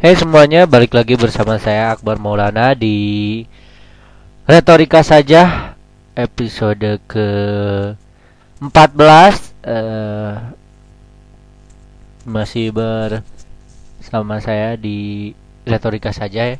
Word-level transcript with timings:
Hai 0.00 0.16
semuanya, 0.16 0.64
balik 0.64 0.96
lagi 0.96 1.12
bersama 1.12 1.60
saya 1.60 1.92
Akbar 1.92 2.16
Maulana 2.16 2.72
di 2.72 3.44
Retorika 4.48 5.04
saja 5.04 5.76
episode 6.16 6.96
ke 7.04 7.28
14 8.64 8.64
eh, 9.60 10.32
masih 12.24 12.72
bersama 12.72 14.40
saya 14.40 14.72
di 14.80 15.36
Retorika 15.68 16.16
saja 16.16 16.56
ya. 16.56 16.58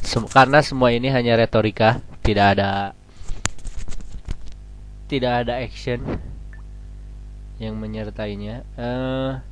Sem- 0.00 0.32
karena 0.32 0.64
semua 0.64 0.88
ini 0.88 1.12
hanya 1.12 1.36
retorika, 1.36 2.00
tidak 2.24 2.56
ada 2.56 2.96
tidak 5.04 5.44
ada 5.44 5.60
action 5.60 6.00
yang 7.60 7.76
menyertainya. 7.76 8.64
Eh 8.80 9.47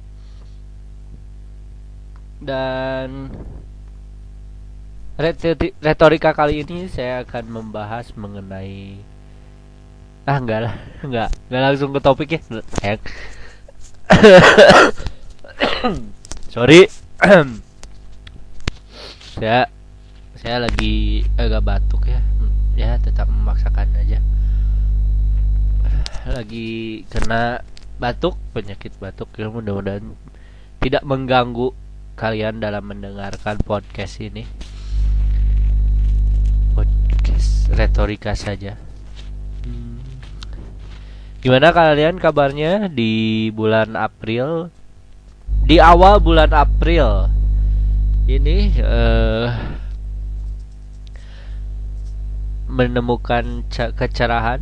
dan 2.40 3.32
retori- 5.16 5.76
retorika 5.80 6.36
kali 6.36 6.60
ini 6.60 6.92
saya 6.92 7.24
akan 7.24 7.44
membahas 7.48 8.12
mengenai 8.12 9.00
ah 10.26 10.36
enggak 10.36 10.60
lah 10.68 10.74
enggak 11.00 11.28
enggak 11.48 11.62
langsung 11.62 11.90
ke 11.94 12.00
topik 12.02 12.28
ya. 12.36 12.40
Sayang 12.82 13.00
sorry. 16.54 16.86
Saya 19.36 19.68
saya 20.36 20.64
lagi 20.64 21.24
agak 21.36 21.60
batuk 21.60 22.08
ya. 22.08 22.20
Ya 22.72 22.96
tetap 22.96 23.28
memaksakan 23.28 23.88
aja. 24.00 24.20
Lagi 26.36 27.04
kena 27.12 27.60
batuk 28.00 28.36
penyakit 28.52 28.96
batuk 28.96 29.28
ya 29.36 29.48
mudah-mudahan 29.48 30.16
tidak 30.80 31.04
mengganggu 31.04 31.72
kalian 32.16 32.64
dalam 32.64 32.88
mendengarkan 32.88 33.60
podcast 33.60 34.24
ini. 34.24 34.48
Podcast 36.72 37.68
retorika 37.76 38.32
saja. 38.32 38.80
Hmm. 39.62 40.00
gimana 41.44 41.70
kalian 41.70 42.16
kabarnya 42.18 42.88
di 42.88 43.52
bulan 43.52 43.94
April? 43.94 44.72
Di 45.68 45.76
awal 45.76 46.18
bulan 46.18 46.50
April. 46.56 47.28
Ini 48.26 48.56
eh 48.80 49.50
menemukan 52.66 53.62
kecerahan 53.70 54.58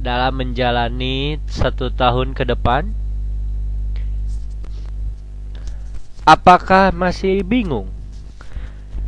dalam 0.00 0.32
menjalani 0.36 1.36
satu 1.44 1.92
tahun 1.92 2.32
ke 2.32 2.48
depan 2.48 3.03
Apakah 6.24 6.88
masih 6.88 7.44
bingung? 7.44 7.92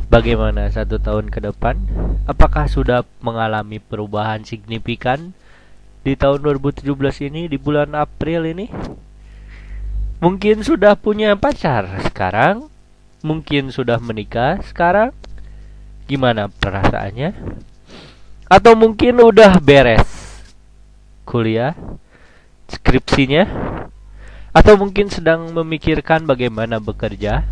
Bagaimana 0.05 0.69
satu 0.69 1.01
tahun 1.01 1.33
ke 1.33 1.49
depan? 1.49 1.81
Apakah 2.29 2.69
sudah 2.69 3.09
mengalami 3.25 3.81
perubahan 3.81 4.45
signifikan 4.45 5.33
di 6.05 6.13
tahun 6.13 6.45
2017 6.45 6.85
ini 7.25 7.49
di 7.49 7.57
bulan 7.57 7.97
April 7.97 8.45
ini? 8.45 8.69
Mungkin 10.21 10.61
sudah 10.61 10.93
punya 10.93 11.33
pacar 11.33 11.89
sekarang, 12.05 12.69
mungkin 13.25 13.73
sudah 13.73 13.97
menikah 13.97 14.61
sekarang. 14.61 15.09
Gimana 16.05 16.53
perasaannya? 16.53 17.33
Atau 18.45 18.77
mungkin 18.77 19.25
udah 19.25 19.57
beres 19.57 20.05
kuliah, 21.25 21.73
skripsinya, 22.69 23.49
atau 24.57 24.73
mungkin 24.73 25.05
sedang 25.13 25.53
memikirkan 25.53 26.25
bagaimana 26.25 26.81
bekerja, 26.81 27.45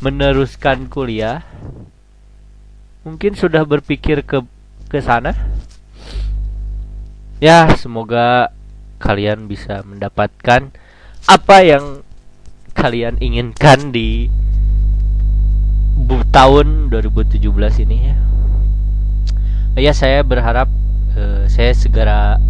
meneruskan 0.00 0.88
kuliah, 0.88 1.44
mungkin 3.04 3.36
sudah 3.36 3.68
berpikir 3.68 4.24
ke 4.24 4.40
ke 4.88 5.04
sana. 5.04 5.36
Ya, 7.36 7.68
semoga 7.76 8.48
kalian 8.96 9.44
bisa 9.44 9.84
mendapatkan 9.84 10.72
apa 11.28 11.56
yang 11.60 12.00
kalian 12.72 13.20
inginkan 13.20 13.92
di 13.92 14.32
tahun 16.32 16.88
2017 16.88 17.44
ini 17.84 18.08
ya. 18.08 18.16
Ya, 19.76 19.92
saya 19.92 20.24
berharap 20.24 20.72
eh, 21.12 21.44
saya 21.52 21.76
segera 21.76 22.40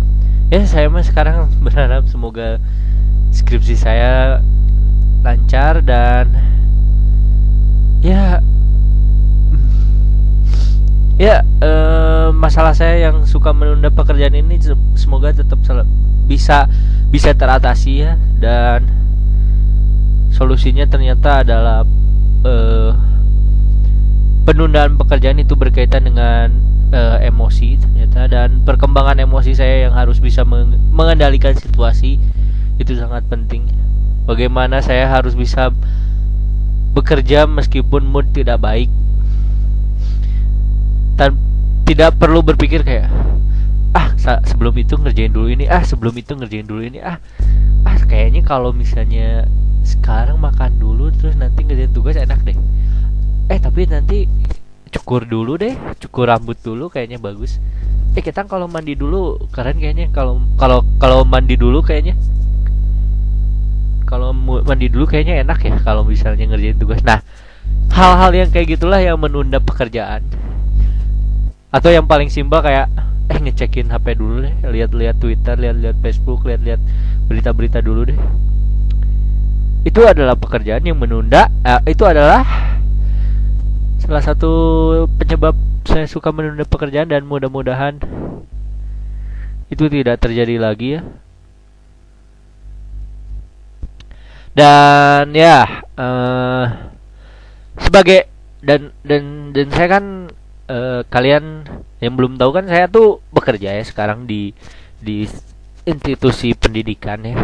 ya 0.54 0.62
saya 0.70 0.86
mah 0.86 1.02
sekarang 1.02 1.50
berharap 1.66 2.06
semoga 2.06 2.62
skripsi 3.32 3.74
saya 3.74 4.38
lancar 5.24 5.80
dan 5.80 6.28
ya 8.04 8.42
ya 11.16 11.40
eh, 11.62 12.28
masalah 12.34 12.74
saya 12.74 13.08
yang 13.08 13.22
suka 13.22 13.54
menunda 13.54 13.88
pekerjaan 13.94 14.34
ini 14.34 14.58
se- 14.58 14.76
semoga 14.98 15.30
tetap 15.30 15.62
bisa 16.26 16.66
bisa 17.08 17.30
teratasi 17.32 17.92
ya. 18.02 18.18
Dan 18.42 18.90
solusinya 20.34 20.82
ternyata 20.90 21.46
adalah 21.46 21.86
eh, 22.42 22.90
penundaan 24.42 24.98
pekerjaan 24.98 25.38
itu 25.38 25.54
berkaitan 25.54 26.10
dengan 26.10 26.50
eh, 26.90 27.30
emosi 27.30 27.78
ternyata. 27.78 28.26
Dan 28.26 28.66
perkembangan 28.66 29.22
emosi 29.22 29.54
saya 29.54 29.86
yang 29.86 29.94
harus 29.94 30.18
bisa 30.18 30.42
meng- 30.42 30.80
mengendalikan 30.90 31.54
situasi 31.54 32.18
itu 32.82 32.98
sangat 32.98 33.22
penting. 33.30 33.70
Bagaimana 34.26 34.82
saya 34.82 35.06
harus 35.06 35.38
bisa 35.38 35.70
bekerja 36.92 37.48
meskipun 37.48 38.04
mood 38.04 38.30
tidak 38.34 38.60
baik. 38.60 38.90
Dan 41.16 41.38
tidak 41.86 42.18
perlu 42.18 42.42
berpikir 42.42 42.82
kayak 42.82 43.10
ah 43.92 44.08
sebelum 44.48 44.72
itu 44.80 44.96
ngerjain 44.96 45.28
dulu 45.28 45.52
ini, 45.52 45.68
ah 45.68 45.84
sebelum 45.84 46.16
itu 46.16 46.32
ngerjain 46.32 46.64
dulu 46.64 46.82
ini, 46.82 47.04
ah 47.04 47.20
ah 47.84 47.98
kayaknya 48.08 48.40
kalau 48.40 48.72
misalnya 48.72 49.44
sekarang 49.82 50.38
makan 50.38 50.78
dulu 50.78 51.12
terus 51.12 51.36
nanti 51.36 51.66
ngerjain 51.66 51.92
tugas 51.92 52.16
enak 52.16 52.40
deh. 52.46 52.56
Eh 53.52 53.58
tapi 53.60 53.84
nanti 53.84 54.24
cukur 54.88 55.28
dulu 55.28 55.60
deh, 55.60 55.74
cukur 56.00 56.32
rambut 56.32 56.56
dulu 56.64 56.88
kayaknya 56.88 57.20
bagus. 57.20 57.60
Eh 58.16 58.22
kita 58.24 58.44
kalau 58.48 58.68
mandi 58.68 58.96
dulu 58.96 59.48
keren 59.52 59.76
kayaknya 59.76 60.08
kalau 60.12 60.40
kalau 60.56 60.84
kalau 60.96 61.24
mandi 61.24 61.56
dulu 61.56 61.84
kayaknya 61.84 62.16
kalau 64.12 64.36
mandi 64.36 64.92
dulu 64.92 65.08
kayaknya 65.08 65.40
enak 65.40 65.64
ya 65.64 65.80
kalau 65.80 66.04
misalnya 66.04 66.44
ngerjain 66.52 66.76
tugas. 66.76 67.00
Nah, 67.00 67.24
hal-hal 67.96 68.28
yang 68.36 68.52
kayak 68.52 68.76
gitulah 68.76 69.00
yang 69.00 69.16
menunda 69.16 69.56
pekerjaan. 69.56 70.20
Atau 71.72 71.88
yang 71.88 72.04
paling 72.04 72.28
simpel 72.28 72.60
kayak 72.60 72.92
eh 73.32 73.40
ngecekin 73.40 73.88
HP 73.88 74.20
dulu 74.20 74.44
deh, 74.44 74.52
lihat-lihat 74.68 75.16
Twitter, 75.16 75.56
lihat-lihat 75.56 75.96
Facebook, 76.04 76.44
lihat-lihat 76.44 76.76
berita-berita 77.24 77.80
dulu 77.80 78.12
deh. 78.12 78.18
Itu 79.88 80.04
adalah 80.04 80.36
pekerjaan 80.36 80.84
yang 80.84 81.00
menunda. 81.00 81.48
eh, 81.64 81.80
itu 81.88 82.04
adalah 82.04 82.44
salah 83.96 84.20
satu 84.20 84.52
penyebab 85.16 85.56
saya 85.88 86.04
suka 86.04 86.28
menunda 86.36 86.68
pekerjaan 86.68 87.08
dan 87.08 87.24
mudah-mudahan 87.24 87.96
itu 89.72 89.88
tidak 89.88 90.20
terjadi 90.20 90.60
lagi 90.60 91.00
ya. 91.00 91.21
Dan 94.52 95.32
ya 95.32 95.82
eh 95.96 96.66
sebagai 97.80 98.28
dan 98.60 98.92
dan 99.02 99.50
dan 99.56 99.66
saya 99.72 99.88
kan 99.98 100.04
eh, 100.68 101.00
kalian 101.08 101.64
yang 102.04 102.14
belum 102.18 102.36
tahu 102.36 102.50
kan 102.52 102.66
saya 102.68 102.86
tuh 102.90 103.24
bekerja 103.32 103.74
ya 103.80 103.84
sekarang 103.84 104.28
di 104.28 104.52
di 105.00 105.24
institusi 105.88 106.52
pendidikan 106.54 107.20
ya 107.24 107.36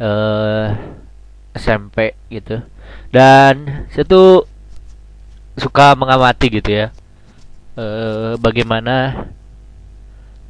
eh 0.00 0.68
SMP 1.54 2.18
gitu. 2.34 2.58
Dan 3.14 3.86
saya 3.94 4.04
tuh 4.04 4.42
suka 5.54 5.94
mengamati 5.94 6.50
gitu 6.50 6.70
ya 6.70 6.86
eh 7.78 8.34
bagaimana 8.42 9.28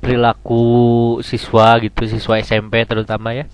perilaku 0.00 0.64
siswa 1.24 1.80
gitu 1.80 2.04
siswa 2.08 2.40
SMP 2.40 2.84
terutama 2.84 3.32
ya 3.32 3.48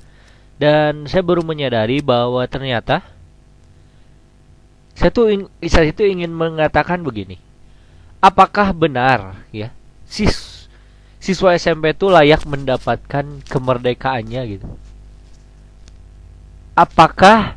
dan 0.61 1.09
saya 1.09 1.25
baru 1.25 1.41
menyadari 1.41 2.05
bahwa 2.05 2.45
ternyata 2.45 3.01
saya 4.93 5.09
tuh 5.09 5.33
ing- 5.33 5.53
saya 5.65 5.89
itu 5.89 6.05
ingin 6.05 6.29
mengatakan 6.29 7.01
begini. 7.01 7.41
Apakah 8.21 8.77
benar 8.77 9.41
ya 9.49 9.73
sis 10.05 10.69
siswa 11.17 11.57
SMP 11.57 11.97
itu 11.97 12.13
layak 12.13 12.45
mendapatkan 12.45 13.25
kemerdekaannya 13.49 14.41
gitu? 14.53 14.69
Apakah 16.77 17.57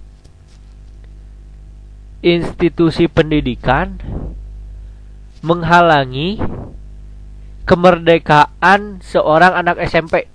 institusi 2.23 3.11
pendidikan 3.11 3.99
menghalangi 5.43 6.39
kemerdekaan 7.67 9.03
seorang 9.03 9.59
anak 9.59 9.83
SMP 9.83 10.31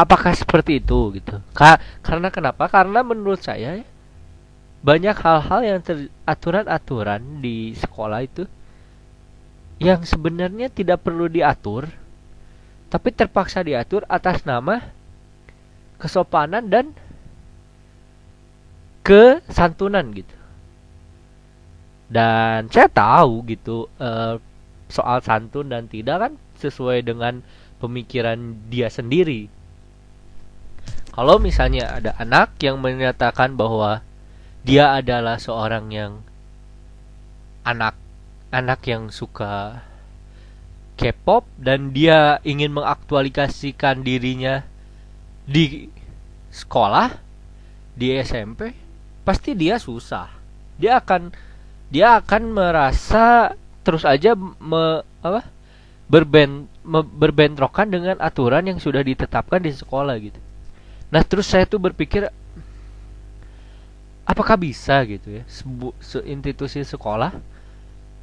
apakah 0.00 0.32
seperti 0.32 0.80
itu 0.80 1.20
gitu? 1.20 1.36
Ka 1.52 1.76
karena 2.00 2.32
kenapa? 2.32 2.66
Karena 2.72 3.04
menurut 3.04 3.40
saya 3.44 3.84
banyak 4.80 5.16
hal-hal 5.20 5.60
yang 5.60 5.80
aturan-aturan 6.24 7.44
di 7.44 7.76
sekolah 7.76 8.20
itu 8.24 8.48
yang 9.76 10.00
sebenarnya 10.04 10.72
tidak 10.72 11.04
perlu 11.04 11.28
diatur 11.28 11.88
tapi 12.88 13.12
terpaksa 13.12 13.60
diatur 13.60 14.02
atas 14.08 14.42
nama 14.48 14.80
kesopanan 16.00 16.64
dan 16.66 16.96
kesantunan 19.04 20.10
gitu. 20.16 20.36
Dan 22.10 22.66
saya 22.72 22.90
tahu 22.90 23.46
gitu 23.46 23.86
uh, 24.00 24.40
soal 24.90 25.22
santun 25.22 25.70
dan 25.70 25.86
tidak 25.86 26.16
kan 26.18 26.32
sesuai 26.58 27.06
dengan 27.06 27.44
pemikiran 27.78 28.58
dia 28.66 28.90
sendiri 28.90 29.59
kalau 31.10 31.42
misalnya 31.42 31.98
ada 32.00 32.14
anak 32.16 32.54
yang 32.62 32.78
menyatakan 32.78 33.58
bahwa 33.58 34.02
dia 34.62 34.94
adalah 34.94 35.40
seorang 35.40 35.90
yang 35.90 36.12
anak 37.66 37.96
anak 38.50 38.80
yang 38.86 39.08
suka 39.12 39.84
K-pop 41.00 41.48
dan 41.56 41.96
dia 41.96 42.38
ingin 42.44 42.76
mengaktualisasikan 42.76 44.04
dirinya 44.04 44.66
di 45.48 45.88
sekolah 46.52 47.16
di 47.96 48.16
SMP 48.20 48.74
pasti 49.24 49.56
dia 49.56 49.80
susah 49.80 50.28
dia 50.80 51.00
akan 51.00 51.32
dia 51.92 52.22
akan 52.22 52.42
merasa 52.54 53.52
terus 53.82 54.06
aja 54.06 54.32
me, 54.38 55.02
apa 55.20 55.44
berben 56.06 56.70
me, 56.86 57.00
berbentrokan 57.02 57.90
dengan 57.90 58.16
aturan 58.22 58.66
yang 58.66 58.78
sudah 58.78 59.02
ditetapkan 59.02 59.62
di 59.62 59.74
sekolah 59.74 60.14
gitu. 60.22 60.40
Nah 61.10 61.22
terus 61.26 61.50
saya 61.50 61.66
tuh 61.66 61.82
berpikir 61.82 62.30
apakah 64.22 64.54
bisa 64.54 65.02
gitu 65.10 65.42
ya 65.42 65.44
sebu, 65.50 65.90
se 65.98 66.22
institusi 66.22 66.86
sekolah 66.86 67.34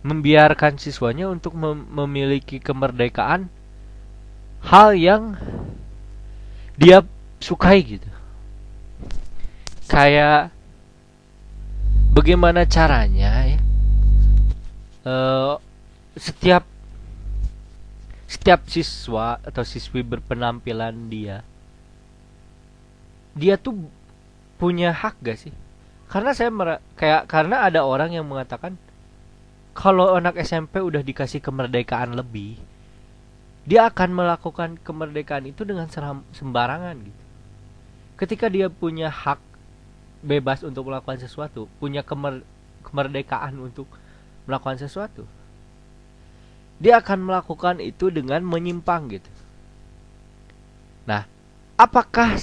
membiarkan 0.07 0.79
siswanya 0.79 1.27
untuk 1.27 1.51
mem 1.51 1.83
memiliki 1.91 2.63
kemerdekaan 2.63 3.51
hal 4.63 4.95
yang 4.95 5.35
dia 6.79 7.03
sukai 7.43 7.83
gitu? 7.83 8.09
Kayak 9.87 10.55
bagaimana 12.15 12.63
caranya 12.63 13.45
ya 13.45 13.59
uh, 15.07 15.53
setiap 16.17 16.63
setiap 18.27 18.67
siswa 18.67 19.39
atau 19.39 19.63
siswi 19.63 20.03
berpenampilan 20.03 21.07
dia 21.07 21.47
dia 23.37 23.55
tuh 23.55 23.77
punya 24.57 24.89
hak 24.91 25.21
gak 25.21 25.37
sih 25.37 25.53
karena 26.09 26.33
saya 26.33 26.49
kayak 26.97 27.29
karena 27.29 27.69
ada 27.69 27.85
orang 27.85 28.11
yang 28.11 28.25
mengatakan 28.25 28.75
kalau 29.77 30.17
anak 30.17 30.41
SMP 30.41 30.81
udah 30.81 31.05
dikasih 31.05 31.39
kemerdekaan 31.39 32.17
lebih 32.17 32.57
dia 33.67 33.85
akan 33.85 34.09
melakukan 34.15 34.81
kemerdekaan 34.81 35.45
itu 35.45 35.61
dengan 35.61 35.85
sembarangan 36.33 36.97
gitu 36.97 37.23
ketika 38.17 38.49
dia 38.49 38.67
punya 38.67 39.13
hak 39.13 39.37
bebas 40.25 40.65
untuk 40.65 40.89
melakukan 40.89 41.21
sesuatu, 41.21 41.69
punya 41.77 42.01
kemer 42.01 42.41
kemerdekaan 42.81 43.53
untuk 43.61 43.85
melakukan 44.49 44.81
sesuatu. 44.81 45.23
Dia 46.77 47.01
akan 47.01 47.25
melakukan 47.25 47.81
itu 47.81 48.09
dengan 48.13 48.41
menyimpang 48.45 49.09
gitu. 49.11 49.31
Nah, 51.09 51.25
apakah 51.77 52.37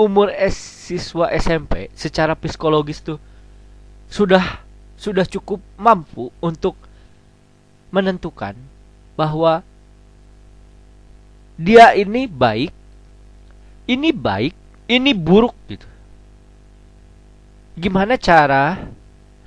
umur 0.00 0.32
S 0.32 0.56
siswa 0.88 1.28
SMP 1.28 1.92
secara 1.92 2.32
psikologis 2.32 3.04
tuh 3.04 3.20
sudah 4.08 4.64
sudah 4.96 5.28
cukup 5.28 5.60
mampu 5.76 6.32
untuk 6.40 6.72
menentukan 7.92 8.56
bahwa 9.14 9.60
dia 11.60 11.92
ini 11.92 12.24
baik, 12.24 12.72
ini 13.84 14.08
baik, 14.16 14.56
ini 14.88 15.12
buruk 15.12 15.52
gitu. 15.68 15.84
Gimana 17.76 18.16
cara 18.16 18.80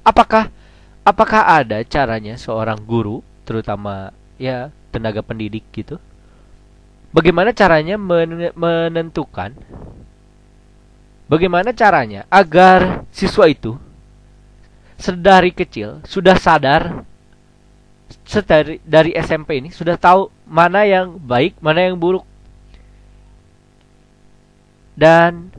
apakah 0.06 0.54
apakah 1.02 1.42
ada 1.60 1.82
caranya 1.84 2.38
seorang 2.38 2.78
guru 2.86 3.26
terutama 3.44 4.14
ya 4.40 4.72
tenaga 4.94 5.20
pendidik 5.20 5.68
gitu 5.76 6.00
bagaimana 7.12 7.52
caranya 7.52 8.00
menentukan 8.56 9.56
bagaimana 11.28 11.72
caranya 11.76 12.28
agar 12.32 13.08
siswa 13.12 13.48
itu 13.50 13.76
sedari 14.98 15.52
kecil 15.52 16.00
sudah 16.08 16.38
sadar 16.38 17.04
sedari 18.24 18.80
dari 18.86 19.12
SMP 19.18 19.60
ini 19.60 19.70
sudah 19.74 20.00
tahu 20.00 20.30
mana 20.48 20.86
yang 20.88 21.18
baik 21.18 21.58
mana 21.60 21.90
yang 21.90 21.98
buruk 22.00 22.24
dan 24.94 25.50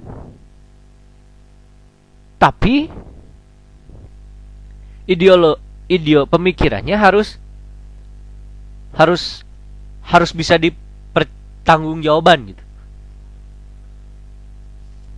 tapi 2.39 2.89
ideolo 5.05 5.61
ideo 5.89 6.25
pemikirannya 6.25 6.97
harus 6.97 7.37
harus 8.97 9.45
harus 10.05 10.31
bisa 10.33 10.57
dipertanggungjawaban 10.57 12.55
gitu. 12.55 12.64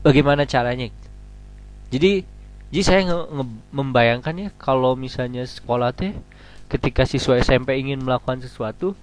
Bagaimana 0.06 0.46
caranya? 0.46 0.86
Jadi 1.90 2.22
jadi 2.70 2.82
saya 2.82 3.00
nge, 3.10 3.18
nge 3.34 3.44
membayangkan 3.74 4.34
ya 4.38 4.48
kalau 4.54 4.94
misalnya 4.94 5.42
sekolah 5.42 5.90
teh 5.90 6.14
ketika 6.70 7.02
siswa 7.02 7.34
SMP 7.42 7.82
ingin 7.82 7.98
melakukan 7.98 8.38
sesuatu, 8.38 8.94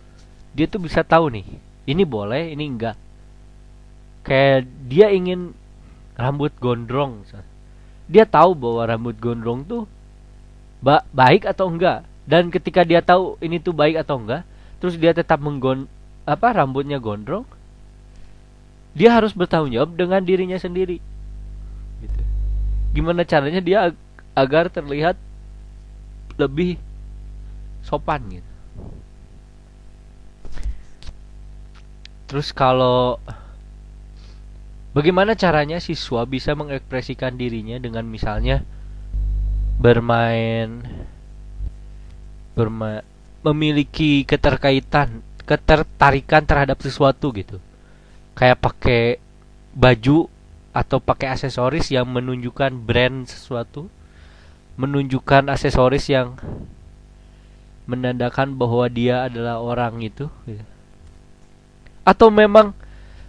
dia 0.56 0.68
tuh 0.68 0.80
bisa 0.80 1.04
tahu 1.04 1.32
nih, 1.32 1.48
ini 1.88 2.04
boleh, 2.08 2.56
ini 2.56 2.72
enggak. 2.72 2.96
Kayak 4.24 4.68
dia 4.88 5.12
ingin 5.12 5.52
rambut 6.16 6.54
gondrong 6.62 7.26
misalnya 7.26 7.50
dia 8.06 8.26
tahu 8.28 8.54
bahwa 8.54 8.82
rambut 8.86 9.16
gondrong 9.18 9.66
tuh 9.66 9.84
ba 10.84 11.02
baik 11.16 11.48
atau 11.48 11.72
enggak 11.72 12.04
dan 12.28 12.52
ketika 12.52 12.84
dia 12.84 13.00
tahu 13.00 13.40
ini 13.40 13.58
tuh 13.58 13.72
baik 13.72 14.04
atau 14.04 14.20
enggak 14.20 14.44
terus 14.78 15.00
dia 15.00 15.16
tetap 15.16 15.40
menggon 15.40 15.88
apa 16.28 16.52
rambutnya 16.52 17.00
gondrong 17.00 17.48
dia 18.94 19.10
harus 19.14 19.34
bertanggung 19.34 19.74
jawab 19.74 19.98
dengan 19.98 20.22
dirinya 20.22 20.58
sendiri 20.58 21.02
gitu. 22.02 22.22
gimana 22.94 23.26
caranya 23.26 23.62
dia 23.62 23.92
ag 23.92 23.96
agar 24.34 24.70
terlihat 24.70 25.18
lebih 26.38 26.82
sopan 27.86 28.22
gitu 28.30 28.52
terus 32.30 32.50
kalau 32.50 33.22
Bagaimana 34.94 35.34
caranya 35.34 35.82
siswa 35.82 36.22
bisa 36.30 36.54
mengekspresikan 36.54 37.34
dirinya 37.34 37.82
dengan 37.82 38.06
misalnya 38.06 38.62
bermain 39.82 40.86
berma 42.54 43.02
memiliki 43.42 44.22
keterkaitan, 44.22 45.26
ketertarikan 45.50 46.46
terhadap 46.46 46.78
sesuatu 46.78 47.34
gitu. 47.34 47.58
Kayak 48.34 48.58
pakai 48.62 49.04
baju 49.74 50.30
atau 50.74 50.98
pakai 50.98 51.38
aksesoris 51.38 51.94
yang 51.94 52.10
menunjukkan 52.10 52.74
brand 52.82 53.30
sesuatu, 53.30 53.90
menunjukkan 54.78 55.54
aksesoris 55.54 56.10
yang 56.10 56.34
menandakan 57.86 58.56
bahwa 58.58 58.90
dia 58.90 59.28
adalah 59.28 59.60
orang 59.62 60.02
itu. 60.02 60.32
Atau 62.04 62.34
memang 62.34 62.74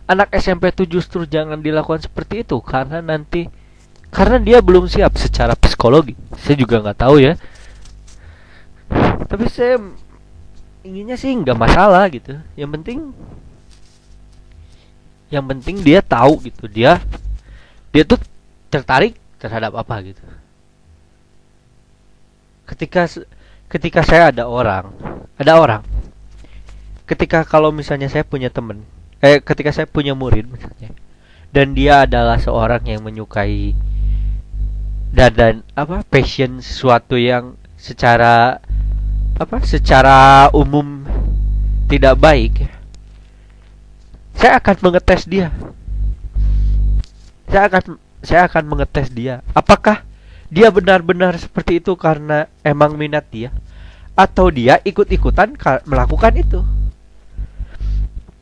anak 0.09 0.33
SMP 0.37 0.73
itu 0.73 0.99
justru 0.99 1.25
jangan 1.25 1.61
dilakukan 1.61 2.05
seperti 2.05 2.45
itu 2.45 2.61
karena 2.61 3.01
nanti 3.01 3.49
karena 4.15 4.39
dia 4.39 4.59
belum 4.63 4.87
siap 4.87 5.19
secara 5.19 5.59
psikologi. 5.59 6.15
Saya 6.39 6.57
juga 6.57 6.81
nggak 6.81 6.99
tahu 6.99 7.17
ya. 7.19 7.35
Tapi 9.27 9.45
saya 9.51 9.81
inginnya 10.87 11.19
sih 11.19 11.35
nggak 11.35 11.59
masalah 11.59 12.07
gitu. 12.13 12.39
Yang 12.55 12.71
penting 12.79 12.99
yang 15.35 15.45
penting 15.51 15.83
dia 15.83 15.99
tahu 15.99 16.39
gitu. 16.47 16.71
Dia 16.71 17.03
dia 17.91 18.03
tuh 18.07 18.23
tertarik 18.71 19.19
terhadap 19.43 19.75
apa 19.75 19.95
gitu. 20.07 20.23
Ketika 22.71 23.11
ketika 23.67 24.01
saya 24.07 24.31
ada 24.31 24.47
orang, 24.47 24.95
ada 25.35 25.59
orang. 25.59 25.83
Ketika 27.05 27.45
kalau 27.45 27.75
misalnya 27.75 28.09
saya 28.09 28.25
punya 28.25 28.49
temen 28.49 28.87
eh 29.25 29.41
ketika 29.41 29.73
saya 29.73 29.89
punya 29.89 30.13
murid 30.13 30.45
misalnya 30.45 30.93
dan 31.49 31.73
dia 31.73 32.05
adalah 32.05 32.37
seorang 32.37 32.85
yang 32.85 33.01
menyukai 33.01 33.73
dan 35.17 35.33
dan 35.33 35.55
apa 35.73 36.05
passion 36.05 36.61
sesuatu 36.61 37.17
yang 37.17 37.57
secara 37.81 38.61
apa 39.41 39.57
secara 39.65 40.53
umum 40.53 41.09
tidak 41.89 42.21
baik 42.21 42.69
saya 44.39 44.61
akan 44.61 44.77
mengetes 44.83 45.23
dia. 45.25 45.49
Saya 47.49 47.71
akan 47.71 47.83
saya 48.25 48.49
akan 48.49 48.65
mengetes 48.67 49.09
dia. 49.13 49.45
Apakah 49.53 50.03
dia 50.49 50.69
benar-benar 50.71 51.37
seperti 51.39 51.79
itu 51.81 51.95
karena 51.95 52.51
emang 52.67 52.97
minat 52.99 53.27
dia? 53.31 53.55
Atau 54.15 54.51
dia 54.51 54.79
ikut-ikutan 54.83 55.59
melakukan 55.87 56.35
itu? 56.39 56.61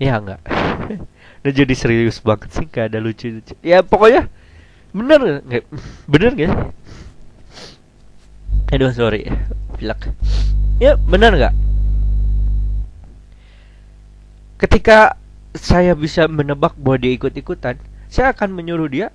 Ya 0.02 0.18
enggak. 0.18 0.42
Udah 1.42 1.52
jadi 1.52 1.74
serius 1.74 2.22
banget 2.22 2.54
sih 2.54 2.66
gak 2.70 2.94
ada 2.94 2.98
lucu-lucu. 3.02 3.54
Ya 3.62 3.82
pokoknya 3.82 4.30
bener 4.92 5.42
nggak? 5.42 5.64
Bener 6.04 6.30
gak 6.36 6.52
aduh 8.72 8.88
sorry. 8.96 9.28
Pilak 9.76 10.08
ya 10.80 10.96
bener 10.96 11.36
nggak? 11.36 11.54
Ketika 14.58 15.18
saya 15.52 15.92
bisa 15.92 16.24
menebak 16.28 16.72
bahwa 16.80 16.96
dia 17.00 17.12
ikut-ikutan 17.16 17.76
saya 18.12 18.36
akan 18.36 18.52
menyuruh 18.52 18.92
dia 18.92 19.08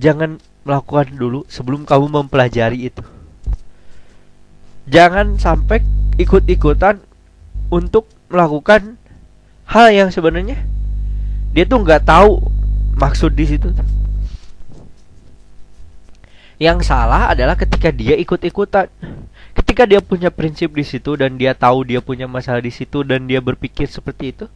jangan 0.00 0.40
melakukan 0.64 1.12
dulu 1.14 1.44
sebelum 1.46 1.84
kamu 1.84 2.08
mempelajari 2.08 2.88
itu. 2.88 3.04
Jangan 4.88 5.36
sampai 5.36 5.84
ikut-ikutan 6.16 7.00
untuk 7.68 8.08
melakukan 8.32 8.96
hal 9.68 9.92
yang 9.92 10.08
sebenarnya 10.08 10.60
dia 11.52 11.64
tuh 11.68 11.84
nggak 11.84 12.08
tahu 12.08 12.40
maksud 12.96 13.36
di 13.36 13.44
situ. 13.44 13.68
Yang 16.56 16.88
salah 16.88 17.36
adalah 17.36 17.52
ketika 17.60 17.92
dia 17.92 18.16
ikut-ikutan. 18.16 18.88
Ketika 19.54 19.86
dia 19.86 20.00
punya 20.02 20.32
prinsip 20.32 20.74
di 20.74 20.82
situ 20.82 21.14
dan 21.14 21.36
dia 21.36 21.54
tahu 21.54 21.86
dia 21.86 22.00
punya 22.00 22.26
masalah 22.26 22.64
di 22.64 22.72
situ 22.74 23.06
dan 23.06 23.28
dia 23.28 23.38
berpikir 23.38 23.86
seperti 23.86 24.34
itu, 24.34 24.46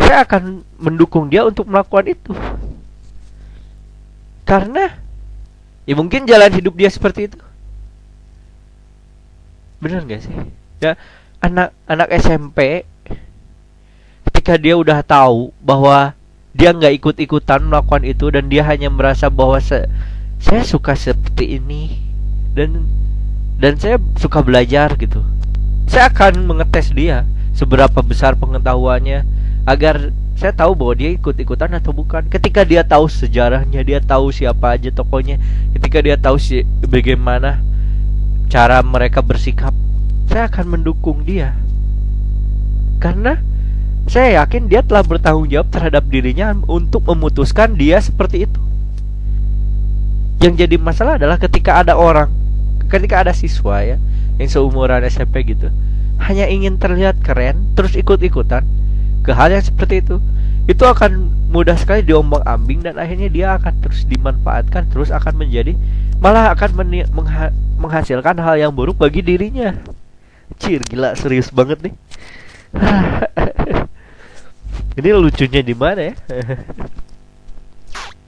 saya 0.00 0.24
akan 0.24 0.64
mendukung 0.80 1.28
dia 1.28 1.44
untuk 1.44 1.68
melakukan 1.68 2.10
itu. 2.10 2.32
Karena 4.48 4.96
ya 5.86 5.94
mungkin 5.94 6.26
jalan 6.26 6.50
hidup 6.50 6.74
dia 6.74 6.90
seperti 6.90 7.30
itu. 7.30 7.38
Bener 9.78 10.02
gak 10.04 10.24
sih? 10.24 10.34
Ya 10.80 10.96
anak 11.40 11.72
anak 11.88 12.08
SMP 12.20 12.84
ketika 14.28 14.56
dia 14.60 14.76
udah 14.76 15.00
tahu 15.00 15.52
bahwa 15.60 16.12
dia 16.52 16.74
nggak 16.74 17.00
ikut-ikutan 17.00 17.62
melakukan 17.64 18.02
itu 18.04 18.28
dan 18.28 18.50
dia 18.50 18.66
hanya 18.66 18.90
merasa 18.90 19.30
bahwa 19.30 19.56
se 19.62 19.86
saya 20.40 20.64
suka 20.64 20.96
seperti 20.96 21.60
ini 21.60 22.00
dan 22.56 22.84
dan 23.60 23.76
saya 23.76 24.00
suka 24.16 24.40
belajar 24.40 24.96
gitu. 24.96 25.20
Saya 25.86 26.08
akan 26.08 26.48
mengetes 26.48 26.90
dia 26.92 27.28
seberapa 27.54 28.00
besar 28.00 28.36
pengetahuannya 28.36 29.39
agar 29.70 30.10
saya 30.34 30.50
tahu 30.50 30.74
bahwa 30.74 30.94
dia 30.98 31.14
ikut-ikutan 31.14 31.70
atau 31.78 31.94
bukan. 31.94 32.26
Ketika 32.26 32.66
dia 32.66 32.82
tahu 32.82 33.06
sejarahnya, 33.06 33.86
dia 33.86 34.02
tahu 34.02 34.34
siapa 34.34 34.74
aja 34.74 34.90
tokonya, 34.90 35.38
ketika 35.78 36.02
dia 36.02 36.16
tahu 36.18 36.42
si 36.42 36.66
bagaimana 36.82 37.62
cara 38.50 38.82
mereka 38.82 39.22
bersikap, 39.22 39.70
saya 40.26 40.50
akan 40.50 40.80
mendukung 40.80 41.22
dia. 41.22 41.54
Karena 42.98 43.38
saya 44.10 44.42
yakin 44.42 44.66
dia 44.66 44.82
telah 44.82 45.06
bertanggung 45.06 45.46
jawab 45.46 45.70
terhadap 45.70 46.02
dirinya 46.10 46.50
untuk 46.66 47.06
memutuskan 47.06 47.78
dia 47.78 48.02
seperti 48.02 48.50
itu. 48.50 48.60
Yang 50.42 50.66
jadi 50.66 50.76
masalah 50.80 51.14
adalah 51.20 51.36
ketika 51.38 51.78
ada 51.84 51.94
orang, 51.94 52.32
ketika 52.90 53.22
ada 53.22 53.36
siswa 53.36 53.84
ya, 53.86 54.00
yang 54.40 54.48
seumuran 54.48 55.04
SMP 55.04 55.46
gitu, 55.46 55.68
hanya 56.16 56.48
ingin 56.48 56.80
terlihat 56.80 57.20
keren, 57.20 57.76
terus 57.76 57.92
ikut-ikutan, 57.92 58.64
ke 59.30 59.38
hal 59.38 59.54
yang 59.54 59.62
seperti 59.62 60.02
itu 60.02 60.18
itu 60.66 60.82
akan 60.82 61.30
mudah 61.54 61.78
sekali 61.78 62.02
diombang 62.02 62.42
ambing 62.42 62.82
dan 62.82 62.98
akhirnya 62.98 63.30
dia 63.30 63.54
akan 63.54 63.78
terus 63.78 64.02
dimanfaatkan 64.10 64.90
terus 64.90 65.14
akan 65.14 65.38
menjadi 65.38 65.78
malah 66.18 66.50
akan 66.50 66.90
mengha 67.14 67.54
menghasilkan 67.78 68.42
hal 68.42 68.58
yang 68.58 68.74
buruk 68.74 68.98
bagi 68.98 69.22
dirinya. 69.22 69.78
Cir 70.58 70.82
gila 70.82 71.14
serius 71.14 71.54
banget 71.54 71.78
nih. 71.78 71.94
Ini 74.98 75.14
lucunya 75.14 75.62
di 75.62 75.78
mana 75.78 76.10
ya? 76.10 76.14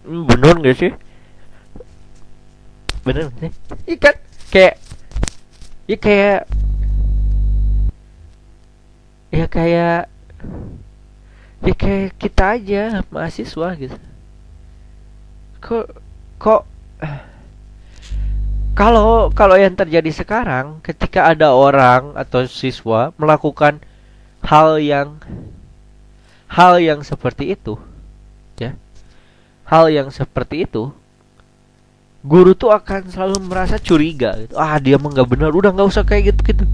Bener 0.31 0.55
gak 0.63 0.77
sih? 0.79 0.95
Bener 3.03 3.27
sih? 3.43 3.51
Ikan 3.99 4.15
kayak 4.55 4.79
ya 5.91 5.97
kayak 5.99 6.41
ya 9.35 9.47
kayak 9.51 10.07
ya 11.63 11.75
kayak 11.75 12.19
kita 12.19 12.45
aja 12.59 12.83
mahasiswa 13.11 13.69
gitu. 13.79 13.99
Kok 15.63 15.87
kok 16.43 16.63
kalau 18.73 19.29
kalau 19.31 19.57
yang 19.61 19.77
terjadi 19.77 20.11
sekarang 20.11 20.81
ketika 20.81 21.29
ada 21.29 21.53
orang 21.53 22.17
atau 22.17 22.49
siswa 22.49 23.13
melakukan 23.21 23.79
hal 24.43 24.81
yang 24.81 25.21
hal 26.51 26.81
yang 26.83 27.05
seperti 27.05 27.55
itu 27.55 27.79
ya 28.59 28.75
hal 29.69 29.93
yang 29.93 30.09
seperti 30.11 30.65
itu 30.67 30.91
guru 32.25 32.57
tuh 32.57 32.73
akan 32.73 33.11
selalu 33.11 33.37
merasa 33.45 33.77
curiga 33.77 34.35
gitu. 34.41 34.55
Ah 34.57 34.79
dia 34.81 34.97
mah 34.97 35.11
nggak 35.11 35.29
benar 35.31 35.51
udah 35.53 35.71
nggak 35.75 35.89
usah 35.91 36.03
kayak 36.03 36.35
gitu 36.35 36.41
gitu 36.55 36.65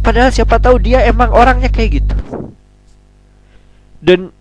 padahal 0.00 0.30
siapa 0.30 0.62
tahu 0.62 0.78
dia 0.78 1.02
emang 1.04 1.32
orangnya 1.34 1.68
kayak 1.68 2.02
gitu 2.02 2.16
dan 4.02 4.34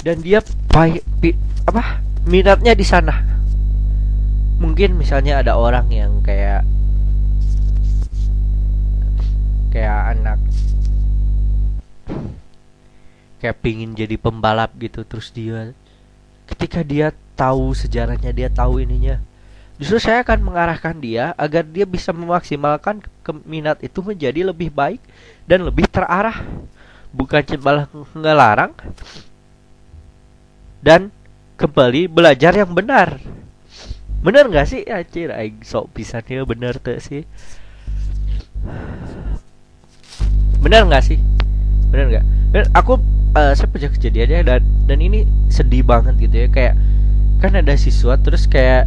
dan 0.00 0.16
dia 0.24 0.40
pai, 0.70 1.02
pi, 1.20 1.36
apa? 1.68 2.00
Minatnya 2.24 2.72
di 2.72 2.86
sana. 2.86 3.20
Mungkin 4.62 4.96
misalnya 4.96 5.44
ada 5.44 5.58
orang 5.58 5.90
yang 5.92 6.22
kayak 6.24 6.64
kayak 9.70 9.98
anak 10.18 10.38
kayak 13.40 13.56
pingin 13.62 13.96
jadi 13.96 14.18
pembalap 14.20 14.74
gitu 14.76 15.06
terus 15.06 15.30
dia 15.32 15.72
ketika 16.44 16.82
dia 16.82 17.14
tahu 17.38 17.72
sejarahnya 17.72 18.34
dia 18.34 18.50
tahu 18.50 18.82
ininya 18.82 19.22
justru 19.80 19.96
saya 19.96 20.20
akan 20.20 20.44
mengarahkan 20.44 20.92
dia 21.00 21.32
agar 21.40 21.64
dia 21.64 21.88
bisa 21.88 22.12
memaksimalkan 22.12 23.00
keminat 23.24 23.80
itu 23.80 24.04
menjadi 24.04 24.52
lebih 24.52 24.68
baik 24.68 25.00
dan 25.48 25.64
lebih 25.64 25.88
terarah. 25.88 26.44
Bukan 27.10 27.42
malah 27.58 27.90
ngelarang 28.14 28.70
dan 30.78 31.10
kembali 31.56 32.06
belajar 32.06 32.54
yang 32.54 32.70
benar. 32.70 33.18
Bener 34.20 34.46
nggak 34.52 34.68
sih? 34.68 34.84
Anjir 34.84 35.32
aing 35.32 35.64
sok 35.64 35.96
pisannya 35.96 36.44
bener 36.44 36.76
tuh 36.76 37.00
sih. 37.00 37.24
Bener 40.60 40.84
nggak 40.84 41.04
sih? 41.04 41.18
Bener 41.88 42.06
nggak? 42.12 42.24
Aku 42.76 43.00
uh, 43.32 43.52
saya 43.56 43.68
punya 43.72 43.88
kejadiannya 43.88 44.40
dan 44.44 44.62
dan 44.84 44.98
ini 45.00 45.24
sedih 45.48 45.82
banget 45.82 46.20
gitu 46.20 46.36
ya. 46.46 46.48
Kayak 46.52 46.74
kan 47.40 47.56
ada 47.56 47.72
siswa 47.80 48.20
terus 48.20 48.44
kayak 48.44 48.84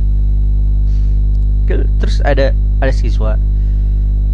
terus 1.69 2.19
ada 2.23 2.51
ada 2.81 2.93
siswa. 2.93 3.39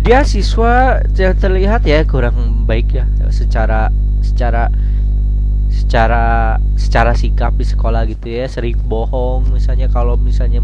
Dia 0.04 0.24
siswa 0.24 1.04
yang 1.14 1.36
terlihat 1.38 1.86
ya 1.86 2.02
kurang 2.08 2.66
baik 2.66 2.96
ya 2.96 3.06
secara 3.30 3.92
secara 4.24 4.72
secara 5.70 6.58
secara 6.74 7.12
sikap 7.14 7.54
di 7.60 7.66
sekolah 7.66 8.10
gitu 8.10 8.26
ya 8.26 8.50
sering 8.50 8.78
bohong 8.90 9.54
misalnya 9.54 9.86
kalau 9.92 10.18
misalnya 10.18 10.64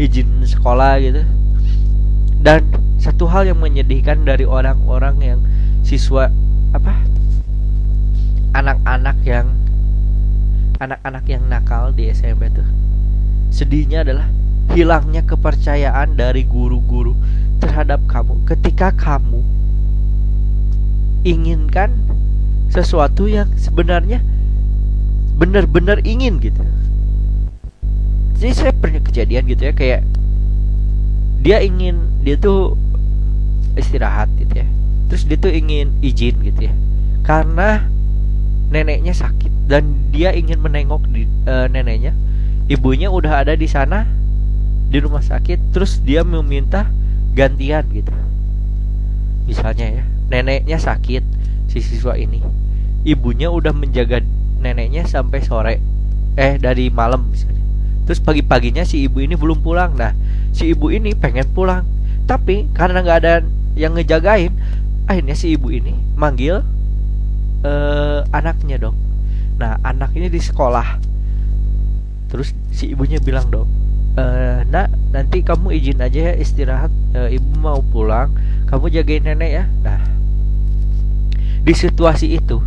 izin 0.00 0.42
sekolah 0.42 0.98
gitu. 0.98 1.22
Dan 2.38 2.66
satu 2.98 3.30
hal 3.30 3.46
yang 3.46 3.62
menyedihkan 3.62 4.26
dari 4.26 4.42
orang-orang 4.42 5.16
yang 5.22 5.40
siswa 5.86 6.30
apa 6.74 6.92
anak-anak 8.52 9.18
yang 9.22 9.46
anak-anak 10.82 11.24
yang 11.26 11.42
nakal 11.46 11.90
di 11.94 12.10
SMP 12.10 12.50
tuh 12.50 12.66
sedihnya 13.50 14.02
adalah 14.02 14.26
hilangnya 14.72 15.24
kepercayaan 15.24 16.16
dari 16.18 16.44
guru-guru 16.44 17.16
terhadap 17.58 18.04
kamu 18.06 18.38
ketika 18.46 18.94
kamu 18.94 19.42
inginkan 21.26 21.90
sesuatu 22.68 23.26
yang 23.26 23.48
sebenarnya 23.56 24.22
benar-benar 25.38 26.02
ingin 26.04 26.38
gitu. 26.42 26.62
Jadi 28.38 28.52
saya 28.54 28.72
pernah 28.74 29.02
kejadian 29.02 29.50
gitu 29.50 29.62
ya 29.66 29.74
kayak 29.74 30.02
dia 31.42 31.58
ingin 31.62 31.98
dia 32.22 32.38
tuh 32.38 32.78
istirahat 33.74 34.30
gitu 34.38 34.62
ya. 34.62 34.68
Terus 35.10 35.22
dia 35.26 35.38
tuh 35.40 35.52
ingin 35.54 35.90
izin 36.04 36.38
gitu 36.44 36.70
ya. 36.70 36.74
Karena 37.26 37.82
neneknya 38.68 39.16
sakit 39.16 39.70
dan 39.70 40.12
dia 40.14 40.30
ingin 40.36 40.60
menengok 40.60 41.02
di 41.10 41.26
uh, 41.48 41.66
neneknya. 41.66 42.14
Ibunya 42.68 43.08
udah 43.08 43.42
ada 43.42 43.56
di 43.56 43.64
sana 43.64 44.04
di 44.88 44.98
rumah 45.04 45.20
sakit 45.20 45.72
terus 45.72 46.00
dia 46.00 46.24
meminta 46.24 46.88
gantian 47.36 47.84
gitu. 47.92 48.12
Misalnya 49.44 50.00
ya 50.00 50.04
neneknya 50.28 50.80
sakit 50.80 51.24
si 51.68 51.84
siswa 51.84 52.16
ini. 52.16 52.40
Ibunya 53.04 53.52
udah 53.52 53.72
menjaga 53.76 54.24
neneknya 54.58 55.04
sampai 55.04 55.40
sore 55.44 55.74
eh 56.34 56.56
dari 56.56 56.88
malam 56.88 57.28
misalnya. 57.28 57.60
Terus 58.08 58.24
pagi-paginya 58.24 58.88
si 58.88 59.04
ibu 59.04 59.20
ini 59.20 59.36
belum 59.36 59.60
pulang. 59.60 59.92
Nah 59.96 60.16
si 60.56 60.72
ibu 60.72 60.88
ini 60.88 61.12
pengen 61.12 61.48
pulang. 61.52 61.84
Tapi 62.24 62.68
karena 62.72 63.04
nggak 63.04 63.18
ada 63.24 63.34
yang 63.78 63.94
ngejagain 63.94 64.52
akhirnya 65.08 65.38
si 65.38 65.56
ibu 65.56 65.72
ini 65.72 65.96
manggil 66.18 66.60
uh, 67.64 68.20
anaknya 68.34 68.76
dong 68.76 68.98
nah 69.58 69.78
anak 69.82 70.14
ini 70.14 70.30
di 70.30 70.38
sekolah. 70.38 71.02
Terus 72.28 72.52
si 72.70 72.92
ibunya 72.92 73.18
bilang 73.18 73.48
dong 73.48 73.87
e, 74.18 74.22
nak 74.66 74.90
nanti 75.14 75.46
kamu 75.46 75.78
izin 75.78 76.02
aja 76.02 76.32
ya 76.32 76.34
istirahat. 76.34 76.90
E, 77.14 77.38
ibu 77.38 77.48
mau 77.62 77.78
pulang 77.78 78.34
kamu 78.66 78.90
jagain 78.90 79.22
nenek 79.22 79.50
ya. 79.62 79.64
Nah 79.86 80.02
di 81.62 81.74
situasi 81.76 82.34
itu 82.34 82.58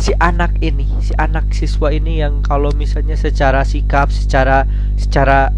si 0.00 0.12
anak 0.20 0.56
ini 0.64 0.88
si 1.00 1.12
anak 1.16 1.52
siswa 1.52 1.92
ini 1.92 2.20
yang 2.20 2.40
kalau 2.44 2.72
misalnya 2.72 3.16
secara 3.16 3.64
sikap 3.64 4.08
secara 4.12 4.64
secara 4.96 5.52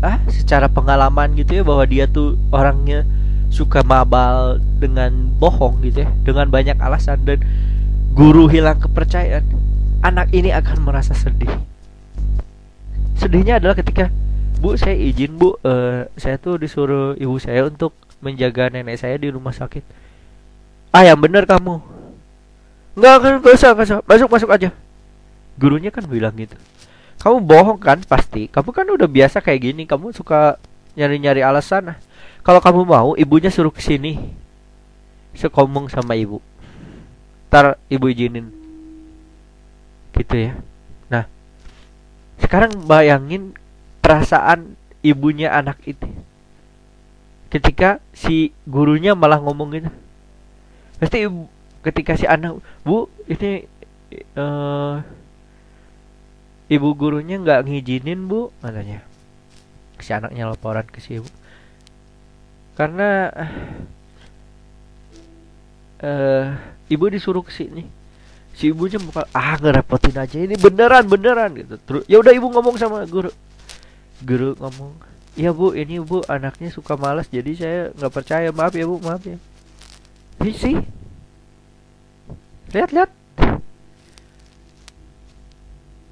ah 0.00 0.16
secara 0.32 0.68
pengalaman 0.72 1.36
gitu 1.36 1.60
ya 1.60 1.62
bahwa 1.64 1.84
dia 1.84 2.08
tuh 2.08 2.40
orangnya 2.52 3.04
suka 3.52 3.84
mabal 3.84 4.60
dengan 4.80 5.32
bohong 5.36 5.84
gitu 5.84 6.04
ya 6.04 6.08
dengan 6.24 6.48
banyak 6.48 6.76
alasan 6.80 7.20
dan 7.28 7.44
guru 8.16 8.48
hilang 8.48 8.80
kepercayaan 8.80 9.44
anak 10.00 10.32
ini 10.32 10.52
akan 10.52 10.84
merasa 10.84 11.12
sedih 11.12 11.52
sedihnya 13.20 13.60
adalah 13.60 13.76
ketika 13.76 14.08
bu 14.64 14.80
saya 14.80 14.96
izin 14.96 15.36
bu 15.36 15.60
uh, 15.60 16.08
saya 16.16 16.40
tuh 16.40 16.56
disuruh 16.56 17.12
ibu 17.20 17.36
saya 17.36 17.68
untuk 17.68 17.92
menjaga 18.24 18.72
nenek 18.72 18.96
saya 18.96 19.20
di 19.20 19.28
rumah 19.28 19.52
sakit. 19.52 19.84
Ah 20.88 21.04
yang 21.04 21.20
bener 21.20 21.44
kamu. 21.44 21.84
Nggak 22.96 23.14
kan 23.20 23.32
gak 23.44 23.54
usah 23.56 23.72
masuk 23.76 24.28
masuk 24.32 24.48
aja. 24.48 24.72
Gurunya 25.60 25.92
kan 25.92 26.04
bilang 26.08 26.32
gitu. 26.40 26.56
Kamu 27.20 27.44
bohong 27.44 27.76
kan? 27.76 28.00
Pasti. 28.08 28.48
Kamu 28.48 28.72
kan 28.72 28.88
udah 28.88 29.04
biasa 29.04 29.44
kayak 29.44 29.60
gini. 29.68 29.84
Kamu 29.84 30.16
suka 30.16 30.56
nyari 30.96 31.20
nyari 31.20 31.44
alasan 31.44 31.92
kalau 32.40 32.60
kamu 32.64 32.80
mau 32.88 33.08
ibunya 33.20 33.52
suruh 33.52 33.72
ke 33.72 33.84
sini 33.84 34.16
sekomong 35.36 35.92
sama 35.92 36.16
ibu. 36.16 36.40
Ntar 37.52 37.76
ibu 37.92 38.08
izinin. 38.08 38.48
Gitu 40.16 40.36
ya 40.36 40.52
sekarang 42.40 42.88
bayangin 42.88 43.52
perasaan 44.00 44.74
ibunya 45.04 45.52
anak 45.52 45.78
itu. 45.84 46.08
Ketika 47.50 47.98
si 48.16 48.54
gurunya 48.64 49.12
malah 49.18 49.42
ngomong 49.42 49.74
gitu 49.74 49.90
pasti 51.00 51.24
ibu, 51.24 51.48
ketika 51.80 52.12
si 52.12 52.28
anak 52.28 52.60
bu 52.84 53.08
ini 53.24 53.64
uh, 54.36 55.00
ibu 56.68 56.88
gurunya 56.92 57.40
nggak 57.40 57.64
ngizinin 57.64 58.28
bu 58.28 58.52
katanya. 58.60 59.00
Si 60.00 60.12
anaknya 60.12 60.48
laporan 60.48 60.84
ke 60.88 61.00
si 61.00 61.20
ibu. 61.20 61.28
Karena 62.76 63.32
uh, 66.04 66.56
ibu 66.88 67.04
disuruh 67.08 67.44
ke 67.44 67.52
sini 67.52 67.99
si 68.60 68.68
ibunya 68.68 69.00
bakal 69.00 69.24
ah 69.32 69.56
ngerepotin 69.56 70.20
aja 70.20 70.36
ini 70.36 70.60
beneran 70.60 71.08
beneran 71.08 71.56
gitu. 71.56 71.80
Terus 71.80 72.04
ya 72.04 72.20
udah 72.20 72.28
ibu 72.36 72.52
ngomong 72.52 72.76
sama 72.76 73.08
guru. 73.08 73.32
Guru 74.20 74.52
ngomong 74.60 74.92
iya 75.32 75.48
bu 75.56 75.72
ini 75.72 75.96
bu 75.96 76.20
anaknya 76.28 76.68
suka 76.68 77.00
malas 77.00 77.24
jadi 77.32 77.50
saya 77.56 77.80
nggak 77.96 78.12
percaya. 78.12 78.52
Maaf 78.52 78.76
ya 78.76 78.84
bu 78.84 79.00
maaf 79.00 79.24
ya. 79.24 79.40
Sih. 80.52 80.76
Lihat 82.76 82.92
lihat. 82.92 83.10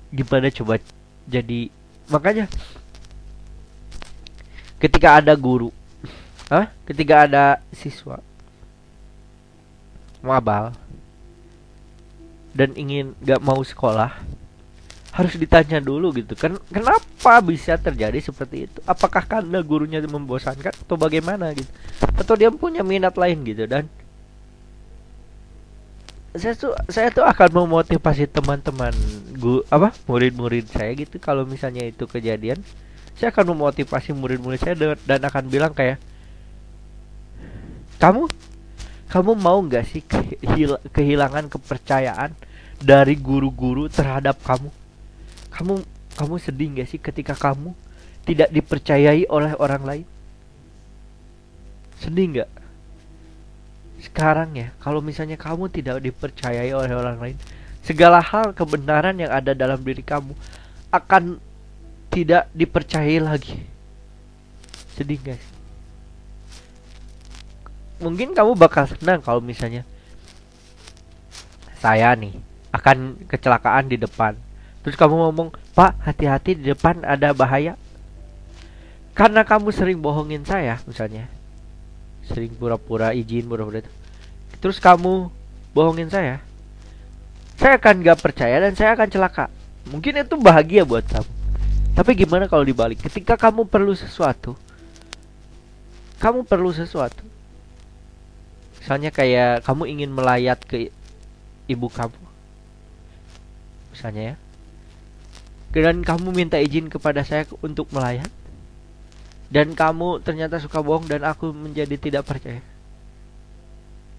Gimana 0.08 0.48
coba 0.48 0.80
jadi 1.28 1.68
makanya 2.08 2.48
ketika 4.80 5.20
ada 5.20 5.36
guru 5.36 5.68
ah 6.48 6.72
ketika 6.88 7.28
ada 7.28 7.60
siswa 7.76 8.24
mabal 10.24 10.72
dan 12.58 12.74
ingin 12.74 13.14
gak 13.22 13.38
mau 13.38 13.62
sekolah 13.62 14.18
harus 15.14 15.34
ditanya 15.38 15.78
dulu 15.78 16.10
gitu. 16.14 16.34
Kan 16.34 16.58
kenapa 16.74 17.38
bisa 17.38 17.78
terjadi 17.78 18.18
seperti 18.18 18.66
itu? 18.66 18.78
Apakah 18.82 19.22
karena 19.22 19.62
gurunya 19.62 20.02
membosankan 20.02 20.74
atau 20.74 20.98
bagaimana 20.98 21.54
gitu? 21.54 21.70
Atau 22.18 22.34
dia 22.34 22.50
punya 22.50 22.82
minat 22.82 23.14
lain 23.14 23.46
gitu? 23.46 23.66
Dan 23.70 23.86
saya 26.34 26.54
tuh 26.54 26.74
saya 26.90 27.08
tuh 27.10 27.26
akan 27.26 27.66
memotivasi 27.66 28.30
teman-teman 28.30 28.94
guru 29.38 29.62
apa 29.70 29.94
murid-murid 30.10 30.66
saya 30.70 30.94
gitu. 30.98 31.18
Kalau 31.18 31.46
misalnya 31.46 31.86
itu 31.86 32.06
kejadian 32.06 32.62
saya 33.18 33.34
akan 33.34 33.54
memotivasi 33.58 34.14
murid-murid 34.14 34.60
saya 34.62 34.74
dan 35.02 35.20
akan 35.22 35.50
bilang 35.50 35.74
kayak 35.74 35.98
kamu 37.98 38.30
kamu 39.10 39.32
mau 39.34 39.58
nggak 39.58 39.84
sih 39.88 40.02
kehilangan 40.94 41.50
kepercayaan 41.50 42.36
dari 42.78 43.14
guru-guru 43.18 43.90
terhadap 43.90 44.38
kamu? 44.42 44.70
Kamu 45.52 45.74
kamu 46.18 46.34
sedih 46.42 46.68
gak 46.78 46.88
sih 46.90 46.98
ketika 46.98 47.34
kamu 47.34 47.74
tidak 48.26 48.50
dipercayai 48.50 49.26
oleh 49.30 49.54
orang 49.58 49.82
lain? 49.86 50.06
Sedih 51.98 52.26
nggak? 52.30 52.50
Sekarang 53.98 54.54
ya 54.54 54.70
kalau 54.78 55.02
misalnya 55.02 55.34
kamu 55.34 55.66
tidak 55.74 55.98
dipercayai 55.98 56.70
oleh 56.70 56.94
orang 56.94 57.18
lain 57.18 57.36
segala 57.82 58.22
hal 58.22 58.54
kebenaran 58.54 59.18
yang 59.18 59.32
ada 59.32 59.56
dalam 59.56 59.82
diri 59.82 60.04
kamu 60.06 60.34
akan 60.94 61.42
tidak 62.14 62.46
dipercayai 62.54 63.18
lagi. 63.18 63.58
Sedih 64.94 65.18
guys 65.18 65.58
mungkin 67.98 68.30
kamu 68.34 68.54
bakal 68.54 68.86
senang 68.86 69.18
kalau 69.18 69.42
misalnya 69.42 69.82
saya 71.82 72.14
nih 72.14 72.34
akan 72.72 73.28
kecelakaan 73.28 73.88
di 73.88 73.96
depan. 73.96 74.36
Terus 74.84 74.96
kamu 74.96 75.14
ngomong, 75.28 75.48
"Pak, 75.72 76.00
hati-hati 76.04 76.56
di 76.56 76.64
depan 76.72 77.04
ada 77.04 77.32
bahaya." 77.32 77.76
Karena 79.16 79.42
kamu 79.42 79.74
sering 79.74 79.98
bohongin 79.98 80.46
saya, 80.46 80.78
misalnya. 80.86 81.26
Sering 82.28 82.54
pura-pura 82.54 83.10
izin, 83.16 83.50
pura-pura 83.50 83.82
itu. 83.82 83.92
Terus 84.62 84.78
kamu 84.78 85.32
bohongin 85.74 86.06
saya. 86.06 86.38
Saya 87.58 87.74
akan 87.82 88.06
gak 88.06 88.22
percaya 88.22 88.62
dan 88.62 88.78
saya 88.78 88.94
akan 88.94 89.08
celaka. 89.10 89.50
Mungkin 89.90 90.22
itu 90.22 90.38
bahagia 90.38 90.86
buat 90.86 91.02
kamu. 91.02 91.30
Tapi 91.98 92.10
gimana 92.14 92.46
kalau 92.46 92.62
dibalik? 92.62 93.02
Ketika 93.02 93.34
kamu 93.34 93.66
perlu 93.66 93.90
sesuatu, 93.90 94.54
kamu 96.22 96.46
perlu 96.46 96.70
sesuatu. 96.70 97.26
Misalnya 98.78 99.10
kayak 99.10 99.66
kamu 99.66 99.90
ingin 99.98 100.10
melayat 100.14 100.62
ke 100.62 100.94
ibu 101.66 101.90
kamu 101.90 102.27
misalnya 103.92 104.34
ya. 104.34 104.36
Dan 105.68 106.00
kamu 106.00 106.32
minta 106.32 106.56
izin 106.56 106.88
kepada 106.88 107.20
saya 107.22 107.44
untuk 107.60 107.92
melayat. 107.92 108.30
Dan 109.48 109.72
kamu 109.72 110.20
ternyata 110.20 110.60
suka 110.60 110.84
bohong 110.84 111.08
dan 111.08 111.24
aku 111.24 111.52
menjadi 111.52 111.96
tidak 111.96 112.24
percaya. 112.28 112.60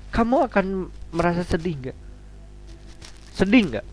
Kamu 0.09 0.49
akan 0.49 0.89
merasa 1.13 1.45
sedih 1.45 1.77
nggak? 1.77 1.97
Sedih 3.37 3.61
nggak? 3.69 3.85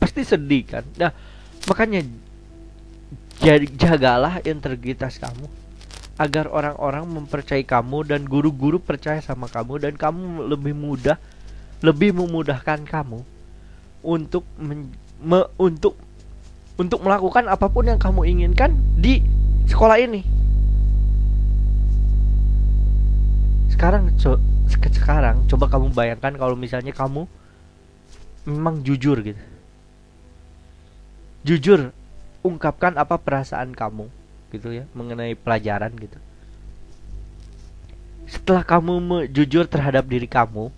Pasti 0.00 0.24
sedih 0.24 0.64
kan? 0.64 0.84
Nah 0.96 1.12
makanya 1.68 2.08
jagalah 3.76 4.40
integritas 4.48 5.20
kamu. 5.20 5.44
Agar 6.20 6.48
orang-orang 6.52 7.08
mempercayai 7.08 7.64
kamu 7.64 8.04
dan 8.04 8.28
guru-guru 8.28 8.80
percaya 8.80 9.24
sama 9.24 9.48
kamu 9.48 9.80
dan 9.80 9.94
kamu 9.96 10.44
lebih 10.52 10.76
mudah 10.76 11.16
lebih 11.80 12.12
memudahkan 12.12 12.84
kamu 12.84 13.24
untuk 14.04 14.44
men, 14.60 14.92
me, 15.20 15.44
untuk 15.56 15.96
untuk 16.80 17.04
melakukan 17.04 17.44
apa 17.48 17.68
pun 17.68 17.88
yang 17.88 18.00
kamu 18.00 18.24
inginkan 18.24 18.72
di 18.96 19.20
sekolah 19.68 20.00
ini. 20.00 20.24
Sekarang 23.72 24.12
co 24.16 24.40
sekarang 24.70 25.44
coba 25.48 25.66
kamu 25.68 25.92
bayangkan 25.92 26.32
kalau 26.36 26.56
misalnya 26.56 26.92
kamu 26.92 27.28
memang 28.48 28.80
jujur 28.80 29.20
gitu. 29.20 29.42
Jujur 31.44 31.92
ungkapkan 32.40 32.96
apa 32.96 33.20
perasaan 33.20 33.72
kamu 33.76 34.08
gitu 34.52 34.72
ya 34.72 34.84
mengenai 34.96 35.36
pelajaran 35.36 35.92
gitu. 35.96 36.16
Setelah 38.30 38.62
kamu 38.62 39.26
jujur 39.34 39.66
terhadap 39.66 40.06
diri 40.06 40.30
kamu, 40.30 40.70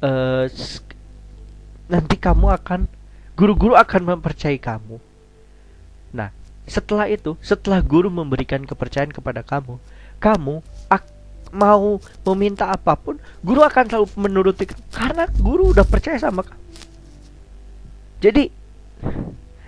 uh, 0.00 0.44
nanti 1.88 2.16
kamu 2.16 2.52
akan 2.52 2.88
guru-guru 3.36 3.76
akan 3.76 4.16
mempercayai 4.16 4.60
kamu. 4.60 5.00
Nah, 6.12 6.34
setelah 6.68 7.08
itu, 7.08 7.36
setelah 7.40 7.80
guru 7.80 8.12
memberikan 8.12 8.62
kepercayaan 8.66 9.14
kepada 9.14 9.40
kamu, 9.40 9.80
kamu 10.20 10.60
mau 11.50 11.98
meminta 12.30 12.70
apa 12.70 12.94
pun 12.94 13.18
guru 13.42 13.60
akan 13.66 13.84
selalu 13.90 14.06
menuruti 14.14 14.64
karena 14.94 15.26
guru 15.38 15.74
udah 15.74 15.82
percaya 15.82 16.16
sama 16.18 16.46
kamu 16.46 16.62
jadi 18.22 18.44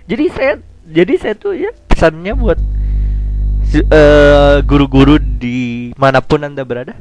jadi 0.07 0.25
saya 0.31 0.53
jadi 0.87 1.13
saya 1.19 1.35
tuh 1.35 1.53
ya 1.55 1.71
pesannya 1.91 2.33
buat 2.35 2.59
uh, 3.91 4.57
guru-guru 4.63 5.19
di 5.19 5.91
mana 5.99 6.23
pun 6.23 6.43
anda 6.43 6.63
berada 6.63 6.95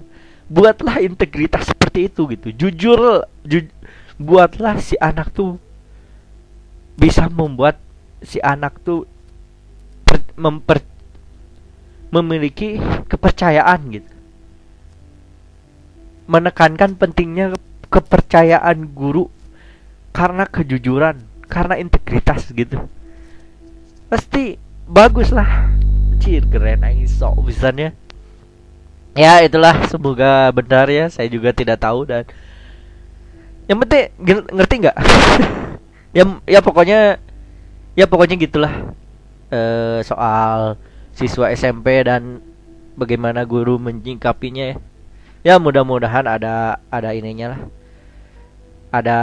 buatlah 0.50 1.00
integritas 1.02 1.70
seperti 1.92 2.08
itu 2.08 2.22
gitu. 2.32 2.48
Jujur 2.56 3.28
ju 3.44 3.68
buatlah 4.16 4.80
si 4.80 4.96
anak 4.96 5.28
tuh 5.36 5.60
bisa 6.96 7.28
membuat 7.28 7.76
si 8.24 8.40
anak 8.40 8.80
tuh 8.80 9.04
memper 10.40 10.80
memiliki 12.08 12.80
kepercayaan 13.12 13.80
gitu. 13.92 14.08
Menekankan 16.32 16.96
pentingnya 16.96 17.52
kepercayaan 17.92 18.88
guru 18.96 19.28
karena 20.16 20.48
kejujuran 20.48 21.20
karena 21.44 21.76
integritas 21.76 22.48
gitu. 22.56 22.88
Pasti 24.08 24.56
bagus 24.88 25.28
lah 25.28 25.68
cir 26.24 26.48
keren 26.48 26.88
aja 26.88 27.04
sok 27.04 27.52
bisanya 27.52 27.92
ya 29.16 29.44
itulah. 29.44 29.74
Semoga 29.88 30.52
benar 30.52 30.86
ya. 30.88 31.08
Saya 31.08 31.28
juga 31.28 31.52
tidak 31.52 31.80
tahu 31.80 32.08
dan 32.08 32.24
yang 33.70 33.78
penting 33.82 34.12
ngerti 34.52 34.74
nggak? 34.86 34.98
Ya 36.12 36.28
ya 36.44 36.60
pokoknya 36.60 37.16
ya 37.96 38.04
pokoknya 38.04 38.36
gitulah 38.36 38.92
e, 39.48 39.60
soal 40.04 40.76
siswa 41.16 41.48
SMP 41.56 42.04
dan 42.04 42.44
bagaimana 43.00 43.48
guru 43.48 43.80
menyingkapinya 43.80 44.76
ya. 44.76 44.76
Ya 45.40 45.54
mudah-mudahan 45.56 46.28
ada 46.28 46.84
ada 46.92 47.16
ininya 47.16 47.56
lah. 47.56 47.60
Ada 48.92 49.18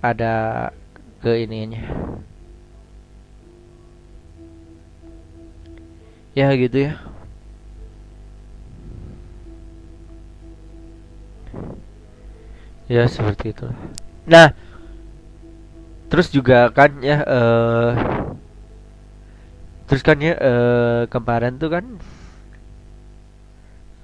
ada 0.00 0.34
ke 1.20 1.44
ininya 1.44 1.84
ya 6.38 6.48
gitu 6.54 6.78
ya. 6.86 6.92
Ya 12.86 13.04
seperti 13.10 13.50
itu. 13.50 13.66
Nah 14.30 14.54
terus 16.08 16.32
juga 16.32 16.70
kan 16.72 17.02
ya 17.04 17.20
uh, 17.26 17.92
terus 19.90 20.00
kan 20.06 20.16
ya 20.22 20.38
uh, 20.38 21.02
kemarin 21.12 21.60
tuh 21.60 21.68
kan 21.68 21.84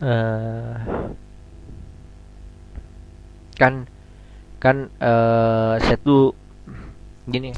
uh, 0.04 0.76
kan 3.56 3.88
kan 4.58 4.76
uh, 4.98 5.80
saya 5.80 5.96
tuh 6.02 6.34
gini. 7.30 7.54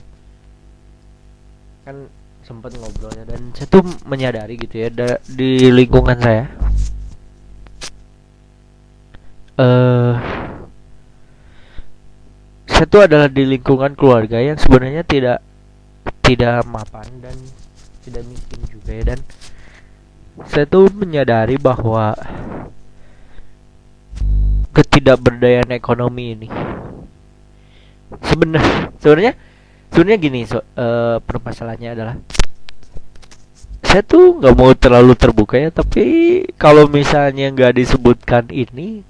Kan 1.82 2.12
sempat 2.46 2.78
ngobrolnya 2.78 3.26
dan 3.26 3.50
saya 3.58 3.66
tuh 3.66 3.82
menyadari 4.06 4.54
gitu 4.54 4.86
ya 4.86 4.88
da, 4.94 5.18
di 5.26 5.66
lingkungan 5.74 6.14
saya 6.22 6.46
eh 9.56 9.64
uh, 9.66 10.14
saya 12.70 12.86
tuh 12.92 13.02
adalah 13.08 13.32
di 13.32 13.42
lingkungan 13.48 13.96
keluarga 13.96 14.36
yang 14.36 14.60
sebenarnya 14.60 15.00
tidak 15.00 15.40
tidak 16.20 16.60
mapan 16.68 17.08
dan 17.24 17.32
tidak 18.04 18.22
miskin 18.28 18.60
juga 18.68 18.90
ya. 18.92 19.04
Dan 19.14 19.20
saya 20.44 20.68
tuh 20.68 20.92
menyadari 20.92 21.56
bahwa 21.56 22.12
ketidakberdayaan 24.76 25.72
ekonomi 25.72 26.36
ini 26.36 26.48
sebenarnya 28.28 28.92
sebenarnya 29.00 29.32
sebenarnya 29.88 30.18
gini 30.20 30.40
so, 30.44 30.60
uh, 30.60 31.16
permasalahannya 31.24 31.90
adalah 31.96 32.14
saya 33.86 34.02
tuh 34.02 34.42
nggak 34.42 34.54
mau 34.58 34.74
terlalu 34.74 35.14
terbuka 35.14 35.56
ya 35.56 35.70
tapi 35.70 36.04
kalau 36.58 36.90
misalnya 36.90 37.48
nggak 37.54 37.78
disebutkan 37.78 38.50
ini 38.50 39.06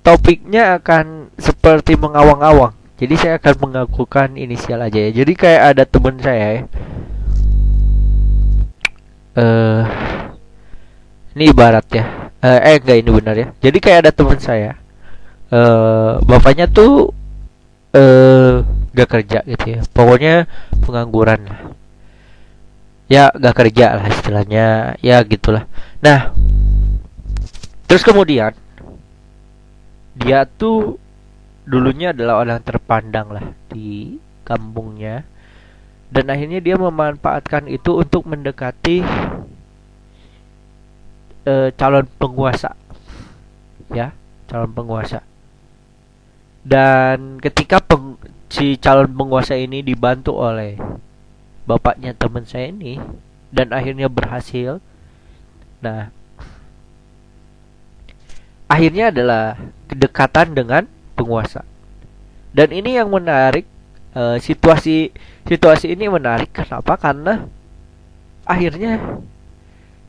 topiknya 0.00 0.80
akan 0.80 1.32
seperti 1.36 1.96
mengawang-awang. 1.96 2.72
Jadi 3.00 3.14
saya 3.16 3.34
akan 3.40 3.54
mengakukan 3.68 4.36
inisial 4.36 4.84
aja 4.84 5.08
ya. 5.08 5.10
Jadi 5.24 5.32
kayak 5.32 5.62
ada 5.76 5.84
temen 5.88 6.20
saya 6.20 6.46
ya. 6.52 6.62
Uh, 9.40 9.82
ini 11.32 11.44
ibarat 11.48 11.86
ya. 11.88 12.04
Uh, 12.44 12.60
eh 12.60 12.76
enggak 12.76 12.98
ini 13.00 13.10
benar 13.12 13.36
ya. 13.36 13.48
Jadi 13.64 13.78
kayak 13.80 13.98
ada 14.04 14.12
temen 14.12 14.36
saya. 14.36 14.76
Uh, 15.48 16.20
bapaknya 16.28 16.68
tuh 16.68 17.10
uh, 17.96 18.62
gak 18.92 19.08
kerja 19.08 19.40
gitu 19.48 19.66
ya. 19.66 19.80
Pokoknya 19.96 20.44
pengangguran 20.84 21.48
ya 23.10 23.34
gak 23.34 23.56
kerja 23.58 23.98
lah 23.98 24.06
istilahnya. 24.06 24.94
Ya 25.02 25.18
gitulah. 25.26 25.66
Nah 25.98 26.30
terus 27.90 28.06
kemudian 28.06 28.54
dia 30.14 30.46
tuh 30.46 30.94
dulunya 31.66 32.14
adalah 32.14 32.46
orang 32.46 32.62
terpandang 32.62 33.34
lah 33.34 33.46
di 33.66 34.16
kampungnya. 34.46 35.26
Dan 36.10 36.26
akhirnya 36.26 36.58
dia 36.58 36.74
memanfaatkan 36.74 37.70
itu 37.70 38.02
untuk 38.02 38.26
mendekati 38.26 39.02
uh, 41.46 41.70
calon 41.74 42.06
penguasa. 42.18 42.74
Ya 43.94 44.14
calon 44.50 44.70
penguasa. 44.74 45.22
Dan 46.66 47.38
ketika 47.38 47.78
peng 47.78 48.18
si 48.50 48.74
calon 48.76 49.14
penguasa 49.14 49.54
ini 49.54 49.86
dibantu 49.86 50.34
oleh 50.34 50.74
bapaknya 51.64 52.16
teman 52.16 52.44
saya 52.44 52.70
ini 52.70 53.00
dan 53.50 53.74
akhirnya 53.74 54.06
berhasil. 54.06 54.78
Nah, 55.80 56.12
akhirnya 58.70 59.10
adalah 59.10 59.58
kedekatan 59.90 60.54
dengan 60.54 60.86
penguasa. 61.18 61.66
Dan 62.50 62.74
ini 62.74 62.98
yang 62.98 63.10
menarik 63.10 63.66
uh, 64.14 64.38
situasi 64.38 65.10
situasi 65.46 65.94
ini 65.94 66.10
menarik 66.10 66.50
kenapa? 66.54 66.98
Karena 66.98 67.46
akhirnya 68.46 69.20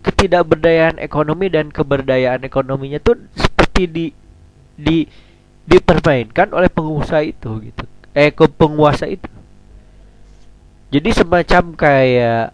ketidakberdayaan 0.01 0.97
ekonomi 0.97 1.47
dan 1.53 1.69
keberdayaan 1.69 2.41
ekonominya 2.41 2.97
tuh 2.97 3.21
seperti 3.37 3.85
di 3.85 4.05
di 4.73 5.05
dipermainkan 5.69 6.49
oleh 6.57 6.73
pengusaha 6.73 7.21
itu 7.21 7.69
gitu 7.69 7.85
eh 8.17 8.33
ke 8.33 8.49
penguasa 8.49 9.05
itu 9.05 9.29
jadi 10.91 11.09
semacam 11.15 11.63
kayak 11.73 12.51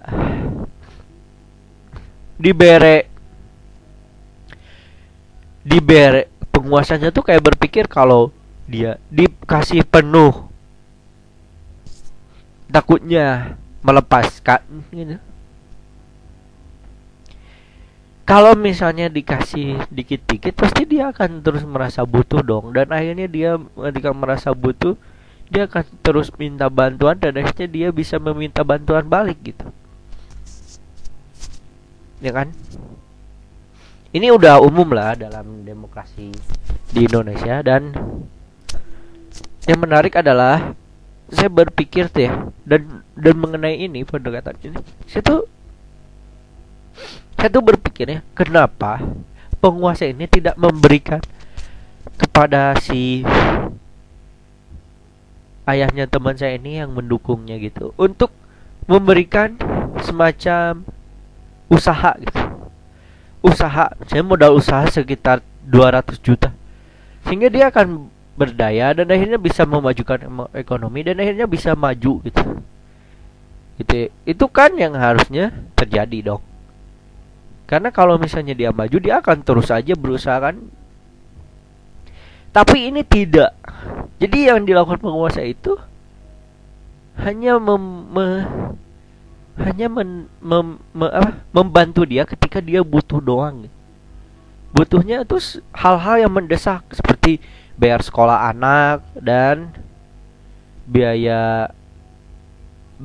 dibere 2.37 3.09
dibere 5.65 6.29
penguasanya 6.53 7.09
tuh 7.09 7.25
kayak 7.25 7.43
berpikir 7.43 7.89
kalau 7.89 8.29
dia 8.69 9.01
dikasih 9.09 9.81
penuh 9.83 10.47
takutnya 12.69 13.57
melepaskan 13.81 14.61
gitu. 14.91 15.17
Kalau 18.27 18.59
misalnya 18.59 19.07
dikasih 19.07 19.87
dikit-dikit 19.87 20.51
pasti 20.51 20.83
dia 20.83 21.15
akan 21.15 21.39
terus 21.39 21.63
merasa 21.63 22.03
butuh 22.03 22.43
dong. 22.43 22.75
Dan 22.75 22.91
akhirnya 22.91 23.23
dia 23.23 23.55
ketika 23.55 24.11
merasa 24.11 24.51
butuh 24.51 24.99
dia 25.47 25.63
akan 25.67 25.85
terus 26.03 26.27
minta 26.35 26.67
bantuan 26.67 27.15
dan 27.15 27.39
akhirnya 27.39 27.67
dia 27.67 27.87
bisa 27.95 28.19
meminta 28.19 28.61
bantuan 28.67 29.07
balik 29.07 29.39
gitu. 29.43 29.65
Ya 32.19 32.33
kan? 32.35 32.51
Ini 34.11 34.33
udah 34.33 34.59
umum 34.63 34.91
lah 34.91 35.13
dalam 35.15 35.63
demokrasi 35.63 36.33
di 36.91 37.05
Indonesia 37.05 37.59
dan 37.61 37.91
yang 39.67 39.79
menarik 39.83 40.15
adalah 40.15 40.71
saya 41.27 41.51
berpikir 41.51 42.07
tuh 42.07 42.23
ya 42.23 42.33
dan 42.63 43.03
dan 43.19 43.35
mengenai 43.35 43.83
ini 43.83 44.07
pendekatan 44.07 44.55
ini 44.63 44.79
saya 45.11 45.21
tuh 45.27 45.41
saya 47.35 47.51
tuh 47.51 47.63
berpikir 47.67 48.07
ya 48.07 48.19
kenapa 48.31 49.03
penguasa 49.59 50.07
ini 50.07 50.23
tidak 50.31 50.55
memberikan 50.55 51.19
kepada 52.15 52.79
si 52.79 53.27
ayahnya 55.67 56.07
teman 56.07 56.33
saya 56.39 56.55
ini 56.55 56.79
yang 56.79 56.95
mendukungnya 56.95 57.59
gitu. 57.59 57.91
Untuk 57.99 58.31
memberikan 58.87 59.59
semacam 60.01 60.87
usaha 61.67 62.15
gitu. 62.23 62.41
Usaha 63.43 63.91
saya 64.07 64.23
modal 64.23 64.55
usaha 64.55 64.87
sekitar 64.87 65.43
200 65.67 66.23
juta. 66.23 66.55
Sehingga 67.27 67.51
dia 67.51 67.67
akan 67.67 68.07
berdaya 68.39 68.95
dan 68.95 69.11
akhirnya 69.11 69.35
bisa 69.35 69.67
memajukan 69.67 70.47
ekonomi 70.55 71.03
dan 71.03 71.19
akhirnya 71.19 71.45
bisa 71.45 71.75
maju 71.75 72.23
gitu. 72.23 72.43
Gitu 73.77 74.09
itu 74.25 74.45
kan 74.49 74.73
yang 74.79 74.95
harusnya 74.95 75.51
terjadi 75.75 76.33
dong. 76.33 76.43
Karena 77.67 77.91
kalau 77.91 78.15
misalnya 78.15 78.55
dia 78.55 78.71
maju 78.71 78.95
dia 78.95 79.19
akan 79.19 79.43
terus 79.43 79.67
aja 79.67 79.91
berusaha 79.93 80.39
kan. 80.39 80.55
Tapi 82.55 82.89
ini 82.89 83.03
tidak 83.03 83.53
jadi 84.17 84.53
yang 84.53 84.65
dilakukan 84.65 84.97
penguasa 84.97 85.45
itu 85.45 85.77
hanya 87.21 87.61
mem, 87.61 87.83
me, 88.13 88.25
hanya 89.61 89.87
men, 89.89 90.29
mem, 90.41 90.81
me, 90.93 91.05
apa, 91.09 91.41
membantu 91.53 92.05
dia 92.05 92.25
ketika 92.25 92.61
dia 92.61 92.81
butuh 92.81 93.21
doang. 93.21 93.69
Butuhnya 94.73 95.25
itu 95.25 95.37
hal-hal 95.73 96.29
yang 96.29 96.33
mendesak 96.33 96.85
seperti 96.93 97.41
bayar 97.77 98.01
sekolah 98.01 98.49
anak 98.53 99.05
dan 99.17 99.69
biaya 100.89 101.69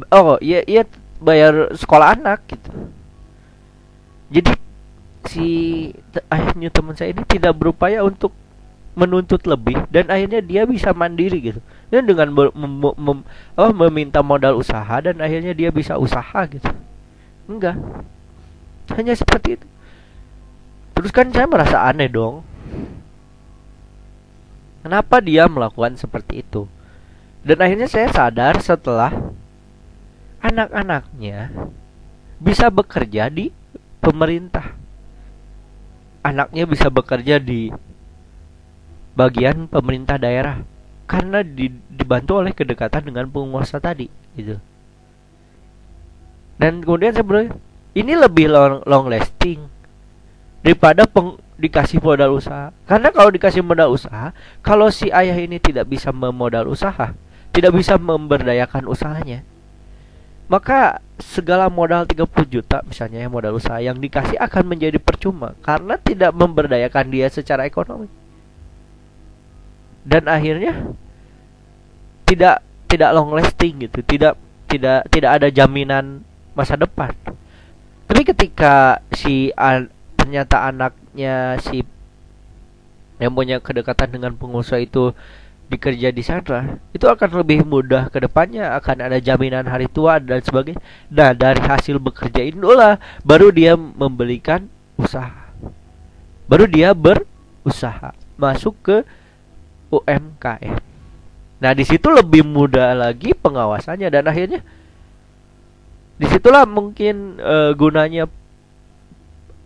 oh 0.09 0.41
iya 0.41 0.65
iya 0.65 0.89
bayar 1.21 1.77
sekolah 1.77 2.17
anak 2.17 2.41
gitu. 2.49 2.71
Jadi 4.33 4.53
si 5.29 5.49
ayahnya 6.33 6.73
teman 6.73 6.97
saya 6.97 7.13
ini 7.13 7.25
tidak 7.29 7.53
berupaya 7.57 8.01
untuk 8.01 8.33
menuntut 8.93 9.41
lebih 9.49 9.89
dan 9.89 10.13
akhirnya 10.13 10.45
dia 10.45 10.69
bisa 10.69 10.93
mandiri 10.93 11.41
gitu. 11.41 11.61
Dan 11.89 12.09
dengan 12.09 12.29
mem, 12.33 12.53
mem, 12.97 13.19
apa, 13.57 13.73
meminta 13.73 14.21
modal 14.21 14.57
usaha 14.61 15.01
dan 15.01 15.17
akhirnya 15.21 15.57
dia 15.57 15.73
bisa 15.73 15.97
usaha 15.97 16.41
gitu. 16.49 16.69
Enggak. 17.49 17.77
Hanya 18.93 19.17
seperti 19.17 19.61
itu. 19.61 19.67
Terus 20.93 21.11
kan 21.13 21.29
saya 21.33 21.49
merasa 21.49 21.89
aneh 21.89 22.09
dong. 22.09 22.45
Kenapa 24.83 25.23
dia 25.23 25.47
melakukan 25.49 25.97
seperti 25.97 26.43
itu? 26.45 26.69
Dan 27.43 27.59
akhirnya 27.63 27.89
saya 27.89 28.11
sadar 28.13 28.61
setelah 28.61 29.11
anak-anaknya 30.43 31.55
bisa 32.43 32.69
bekerja 32.69 33.31
di 33.31 33.55
pemerintah. 34.03 34.75
Anaknya 36.23 36.67
bisa 36.67 36.91
bekerja 36.91 37.39
di 37.39 37.71
bagian 39.15 39.69
pemerintah 39.69 40.17
daerah. 40.17 40.61
Karena 41.09 41.45
di, 41.45 41.69
dibantu 41.93 42.41
oleh 42.41 42.57
kedekatan 42.57 43.05
dengan 43.05 43.29
penguasa 43.29 43.77
tadi 43.83 44.09
gitu. 44.39 44.57
Dan 46.57 46.81
kemudian 46.81 47.13
berpikir 47.13 47.59
ini 47.93 48.17
lebih 48.17 48.49
long, 48.49 48.81
long 48.89 49.11
lasting 49.13 49.61
daripada 50.65 51.05
peng, 51.05 51.37
dikasih 51.61 52.01
modal 52.01 52.39
usaha. 52.39 52.73
Karena 52.89 53.13
kalau 53.13 53.29
dikasih 53.29 53.61
modal 53.61 53.93
usaha 53.93 54.33
kalau 54.65 54.89
si 54.89 55.13
ayah 55.13 55.37
ini 55.37 55.61
tidak 55.61 55.91
bisa 55.91 56.09
memodal 56.15 56.73
usaha 56.73 57.13
tidak 57.53 57.73
bisa 57.77 58.01
memberdayakan 58.01 58.89
usahanya 58.89 59.45
maka 60.49 61.01
segala 61.21 61.69
modal 61.69 62.05
30 62.05 62.27
juta 62.49 62.83
misalnya 62.85 63.23
yang 63.23 63.33
modal 63.33 63.57
usaha 63.57 63.79
yang 63.79 63.97
dikasih 64.01 64.37
akan 64.41 64.65
menjadi 64.67 64.99
percuma 64.99 65.55
karena 65.63 65.97
tidak 66.01 66.33
memberdayakan 66.35 67.07
dia 67.13 67.29
secara 67.29 67.69
ekonomi 67.69 68.09
dan 70.03 70.27
akhirnya 70.27 70.95
tidak 72.27 72.63
tidak 72.91 73.11
long 73.15 73.33
lasting 73.33 73.87
gitu. 73.87 74.03
Tidak 74.03 74.35
tidak 74.69 75.09
tidak 75.09 75.31
ada 75.41 75.49
jaminan 75.49 76.25
masa 76.53 76.77
depan. 76.77 77.13
Tapi 78.09 78.23
ketika 78.29 79.01
si 79.15 79.49
an, 79.57 79.89
ternyata 80.19 80.69
anaknya 80.69 81.57
si 81.65 81.85
yang 83.23 83.33
punya 83.33 83.63
kedekatan 83.63 84.11
dengan 84.11 84.35
pengusaha 84.35 84.83
itu 84.83 85.15
bekerja 85.71 86.13
di 86.13 86.21
sana 86.21 86.77
itu 86.93 87.09
akan 87.09 87.41
lebih 87.41 87.65
mudah 87.65 88.13
ke 88.13 88.21
depannya. 88.21 88.77
Akan 88.77 89.01
ada 89.01 89.17
jaminan 89.17 89.65
hari 89.65 89.89
tua 89.89 90.21
dan 90.21 90.45
sebagainya. 90.45 90.83
Nah 91.09 91.33
dari 91.33 91.63
hasil 91.63 91.97
bekerja 91.97 92.45
itulah 92.45 93.01
baru 93.25 93.49
dia 93.49 93.79
membelikan 93.79 94.69
usaha. 95.01 95.49
Baru 96.51 96.69
dia 96.69 96.93
berusaha 96.93 98.13
masuk 98.37 98.75
ke 98.85 98.97
UMKM. 99.93 100.81
Nah, 101.63 101.73
di 101.77 101.85
situ 101.87 102.09
lebih 102.11 102.43
mudah 102.43 102.97
lagi 102.97 103.37
pengawasannya 103.37 104.09
dan 104.11 104.25
akhirnya 104.27 104.61
di 106.19 106.27
situlah 106.27 106.67
mungkin 106.67 107.39
uh, 107.39 107.71
gunanya 107.77 108.27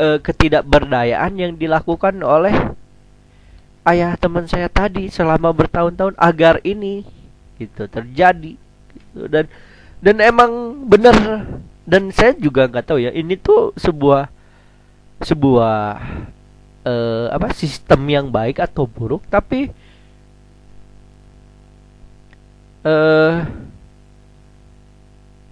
uh, 0.00 0.18
ketidakberdayaan 0.20 1.32
yang 1.36 1.52
dilakukan 1.56 2.20
oleh 2.20 2.52
ayah 3.86 4.18
teman 4.18 4.44
saya 4.50 4.66
tadi 4.66 5.08
selama 5.08 5.54
bertahun-tahun 5.54 6.18
agar 6.18 6.58
ini 6.66 7.06
gitu 7.56 7.86
terjadi 7.88 8.58
gitu. 8.58 9.24
dan 9.30 9.48
dan 10.02 10.16
emang 10.20 10.84
benar 10.84 11.44
dan 11.88 12.10
saya 12.12 12.34
juga 12.36 12.68
nggak 12.68 12.84
tahu 12.84 12.98
ya 13.00 13.14
ini 13.14 13.38
tuh 13.38 13.72
sebuah 13.78 14.28
sebuah 15.22 15.76
uh, 16.84 17.26
apa 17.32 17.54
sistem 17.56 18.00
yang 18.10 18.26
baik 18.28 18.60
atau 18.60 18.84
buruk 18.84 19.24
tapi 19.32 19.72
uh, 22.86 23.42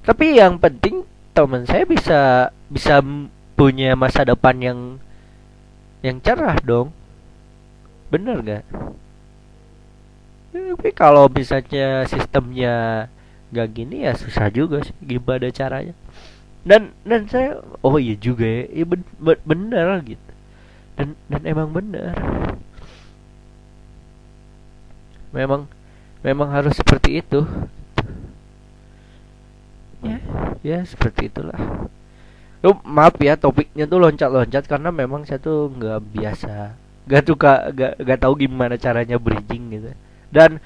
tapi 0.07 0.38
yang 0.38 0.62
penting 0.62 1.03
teman 1.35 1.66
saya 1.66 1.83
bisa 1.83 2.20
bisa 2.70 3.03
punya 3.59 3.99
masa 3.99 4.23
depan 4.23 4.55
yang 4.62 4.79
yang 6.07 6.23
cerah 6.23 6.55
dong. 6.62 6.94
Bener 8.12 8.38
gak 8.44 8.64
tapi 10.55 10.90
kalau 10.94 11.27
misalnya 11.27 12.07
sistemnya 12.07 13.07
gak 13.51 13.75
gini 13.75 14.07
ya 14.07 14.14
susah 14.14 14.47
juga 14.51 14.83
sih 14.87 14.94
gimana 15.03 15.51
caranya? 15.51 15.94
Dan 16.64 16.94
dan 17.03 17.27
saya 17.29 17.61
oh 17.85 17.99
iya 17.99 18.14
juga 18.16 18.47
ya, 18.47 18.68
ya 18.70 18.85
ben, 18.88 19.03
bener 19.42 19.87
gitu. 20.07 20.31
Dan 20.94 21.18
dan 21.27 21.42
emang 21.44 21.73
bener. 21.75 22.14
Memang 25.35 25.66
memang 26.25 26.49
harus 26.51 26.73
seperti 26.75 27.21
itu. 27.21 27.45
Ya. 30.01 30.19
Ya 30.65 30.79
seperti 30.89 31.29
itulah. 31.29 31.61
Oh, 32.65 32.81
maaf 32.89 33.21
ya 33.21 33.37
topiknya 33.37 33.85
tuh 33.85 34.01
loncat-loncat 34.01 34.65
karena 34.65 34.89
memang 34.89 35.29
saya 35.29 35.37
tuh 35.37 35.69
nggak 35.69 36.01
biasa 36.17 36.81
nggak 37.05 37.23
suka 37.29 37.53
nggak 37.77 37.93
nggak 38.01 38.21
tahu 38.25 38.35
gimana 38.41 38.81
caranya 38.81 39.21
bridging 39.21 39.65
gitu. 39.77 39.93
Dan 40.33 40.57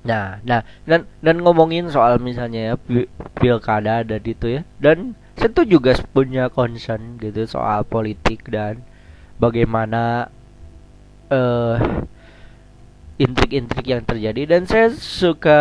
nah 0.00 0.40
nah 0.44 0.64
dan 0.88 1.04
dan 1.20 1.44
ngomongin 1.44 1.92
soal 1.92 2.16
misalnya 2.20 2.72
ya 2.72 2.74
pilkada 3.40 4.04
dan 4.04 4.20
itu 4.20 4.60
ya. 4.60 4.62
Dan 4.76 5.16
saya 5.40 5.48
tuh 5.56 5.64
juga 5.64 5.96
punya 6.12 6.52
concern 6.52 7.16
gitu 7.16 7.48
soal 7.48 7.88
politik 7.88 8.44
dan 8.52 8.84
bagaimana 9.40 10.28
uh, 11.30 11.78
intrik-intrik 13.20 13.86
yang 13.86 14.02
terjadi. 14.02 14.48
Dan 14.48 14.66
saya 14.66 14.90
suka 14.92 15.60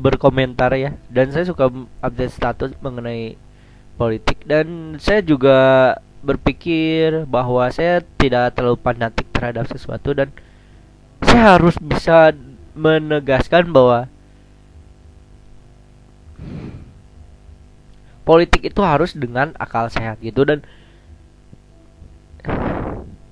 berkomentar 0.00 0.72
ya. 0.74 0.96
Dan 1.08 1.30
saya 1.30 1.46
suka 1.46 1.70
update 2.02 2.34
status 2.34 2.70
mengenai 2.80 3.36
politik. 4.00 4.42
Dan 4.44 4.96
saya 4.98 5.20
juga 5.20 5.94
berpikir 6.20 7.24
bahwa 7.24 7.64
saya 7.72 8.04
tidak 8.20 8.52
terlalu 8.56 8.76
fanatik 8.80 9.28
terhadap 9.32 9.68
sesuatu. 9.68 10.12
Dan 10.12 10.32
saya 11.22 11.56
harus 11.56 11.76
bisa 11.78 12.32
menegaskan 12.74 13.68
bahwa 13.70 14.08
politik 18.24 18.72
itu 18.72 18.80
harus 18.80 19.12
dengan 19.12 19.52
akal 19.60 19.92
sehat 19.92 20.16
gitu. 20.24 20.48
Dan 20.48 20.64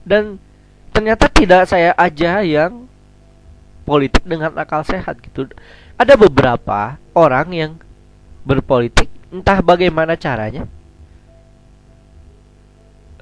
dan 0.05 0.40
ternyata 0.99 1.31
tidak 1.31 1.71
saya 1.71 1.95
aja 1.95 2.43
yang 2.43 2.91
politik 3.87 4.27
dengan 4.27 4.51
akal 4.59 4.83
sehat 4.83 5.23
gitu. 5.23 5.47
Ada 5.95 6.19
beberapa 6.19 6.99
orang 7.15 7.55
yang 7.55 7.73
berpolitik 8.43 9.07
entah 9.31 9.63
bagaimana 9.63 10.19
caranya 10.19 10.67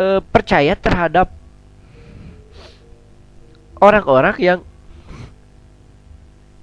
e, 0.01 0.25
percaya 0.25 0.73
terhadap 0.73 1.29
orang-orang 3.77 4.37
yang 4.41 4.61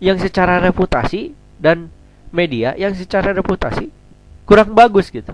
yang 0.01 0.17
secara 0.17 0.57
reputasi 0.65 1.37
dan 1.61 1.93
media 2.33 2.73
yang 2.73 2.97
secara 2.97 3.37
reputasi 3.37 3.93
kurang 4.49 4.73
bagus 4.73 5.13
gitu. 5.13 5.29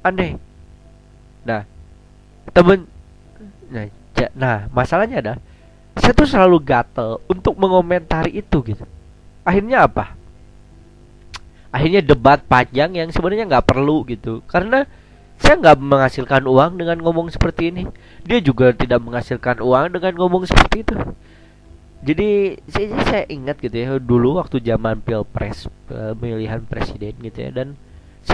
Aneh. 0.00 0.40
Nah, 1.44 1.68
temen 2.56 2.93
Nah, 3.70 3.88
ja, 4.16 4.28
nah 4.34 4.56
masalahnya 4.72 5.18
ada 5.20 5.34
saya 5.94 6.12
tuh 6.12 6.26
selalu 6.26 6.58
gatel 6.62 7.22
untuk 7.30 7.54
mengomentari 7.54 8.34
itu 8.34 8.58
gitu. 8.66 8.84
Akhirnya 9.46 9.86
apa? 9.86 10.18
Akhirnya 11.70 12.02
debat 12.02 12.42
panjang 12.42 12.94
yang 12.94 13.08
sebenarnya 13.10 13.46
nggak 13.46 13.66
perlu 13.66 14.02
gitu. 14.06 14.42
Karena 14.50 14.86
saya 15.38 15.58
nggak 15.58 15.78
menghasilkan 15.78 16.42
uang 16.46 16.78
dengan 16.82 16.98
ngomong 17.02 17.30
seperti 17.30 17.70
ini. 17.70 17.82
Dia 18.26 18.38
juga 18.42 18.74
tidak 18.74 19.02
menghasilkan 19.02 19.62
uang 19.62 19.94
dengan 19.98 20.12
ngomong 20.18 20.46
seperti 20.46 20.82
itu. 20.82 20.96
Jadi 22.04 22.60
saya, 22.68 22.88
saya 23.06 23.24
ingat 23.32 23.56
gitu 23.64 23.76
ya 23.80 23.96
dulu 23.96 24.36
waktu 24.36 24.60
zaman 24.60 25.00
pilpres 25.00 25.72
pemilihan 25.88 26.60
presiden 26.68 27.16
gitu 27.16 27.38
ya 27.40 27.48
dan 27.48 27.80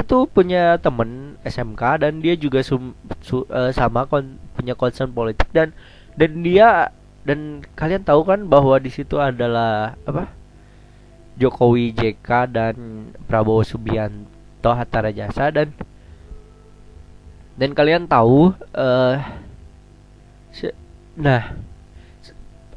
tuh 0.07 0.31
punya 0.31 0.79
temen 0.79 1.35
SMK 1.43 2.07
dan 2.07 2.23
dia 2.23 2.39
juga 2.39 2.63
sum, 2.63 2.95
su, 3.23 3.43
uh, 3.51 3.75
sama 3.75 4.07
kon, 4.07 4.39
punya 4.55 4.79
concern 4.79 5.11
politik 5.11 5.51
dan 5.51 5.75
dan 6.15 6.43
dia 6.47 6.95
dan 7.27 7.65
kalian 7.75 8.07
tahu 8.07 8.23
kan 8.23 8.47
bahwa 8.47 8.79
di 8.79 8.89
situ 8.89 9.19
adalah 9.19 9.99
apa 10.07 10.31
Jokowi 11.41 11.97
JK 11.97 12.29
dan 12.53 12.75
Prabowo 13.25 13.65
Subianto 13.65 14.71
Hatta 14.71 15.05
Rajasa 15.05 15.49
dan 15.51 15.73
dan 17.57 17.71
kalian 17.77 18.09
tahu 18.09 18.53
uh, 18.77 19.17
nah 21.21 21.53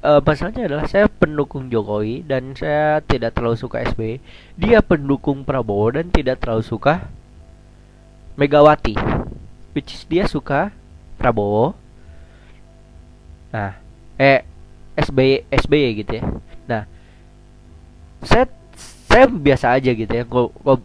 uh, 0.04 0.20
masalahnya 0.20 0.68
adalah 0.68 0.86
saya 0.86 1.08
pendukung 1.08 1.72
Jokowi 1.72 2.28
dan 2.28 2.52
saya 2.54 3.00
tidak 3.02 3.34
terlalu 3.34 3.58
suka 3.58 3.82
SBY. 3.82 4.20
Dia 4.60 4.84
pendukung 4.84 5.48
Prabowo 5.48 5.96
dan 5.96 6.12
tidak 6.12 6.44
terlalu 6.44 6.62
suka 6.68 7.08
Megawati. 8.36 9.00
Which 9.74 9.96
is 9.96 10.04
dia 10.06 10.28
suka 10.28 10.70
Prabowo. 11.18 11.74
Nah, 13.56 13.80
eh 14.20 14.44
SBY 15.00 15.50
SBY 15.50 15.90
gitu 16.06 16.12
ya. 16.22 16.24
Nah, 16.70 16.84
saya 18.22 18.46
saya 19.10 19.26
biasa 19.30 19.78
aja 19.80 19.90
gitu 19.94 20.12
ya. 20.12 20.24
Gua, 20.28 20.52
gua 20.62 20.78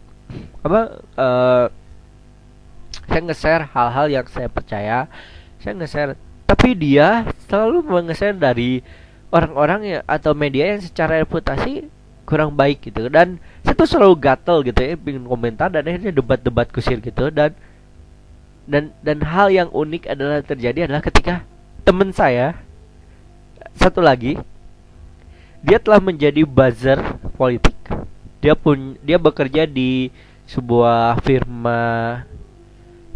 apa 0.61 0.81
uh, 1.17 1.65
saya 3.09 3.21
nge-share 3.25 3.65
hal-hal 3.73 4.07
yang 4.09 4.25
saya 4.29 4.49
percaya. 4.49 5.09
Saya 5.61 5.73
nge-share 5.77 6.13
tapi 6.49 6.73
dia 6.73 7.29
selalu 7.45 7.85
mengesan 7.85 8.41
dari 8.41 8.81
orang-orang 9.29 9.81
ya 9.85 9.99
atau 10.05 10.33
media 10.33 10.73
yang 10.73 10.81
secara 10.81 11.21
reputasi 11.21 11.89
kurang 12.25 12.53
baik 12.53 12.89
gitu. 12.89 13.09
Dan 13.09 13.41
saya 13.65 13.73
tuh 13.73 13.89
selalu 13.89 14.15
gatel 14.21 14.61
gitu 14.65 14.79
ya 14.81 14.93
bikin 14.93 15.25
komentar 15.25 15.73
dan 15.73 15.85
akhirnya 15.85 16.13
debat-debat 16.13 16.69
kusir 16.69 17.01
gitu. 17.01 17.33
Dan 17.33 17.53
dan 18.69 18.93
dan 19.01 19.25
hal 19.25 19.49
yang 19.49 19.69
unik 19.73 20.13
adalah 20.13 20.45
terjadi 20.45 20.85
adalah 20.85 21.01
ketika 21.01 21.41
teman 21.81 22.13
saya 22.13 22.53
satu 23.73 23.97
lagi 23.97 24.37
dia 25.65 25.81
telah 25.81 25.99
menjadi 25.99 26.45
buzzer 26.45 27.01
politik. 27.35 27.75
Dia 28.39 28.55
pun 28.55 28.95
dia 29.03 29.19
bekerja 29.19 29.67
di 29.67 30.13
sebuah 30.47 31.19
firma 31.21 31.81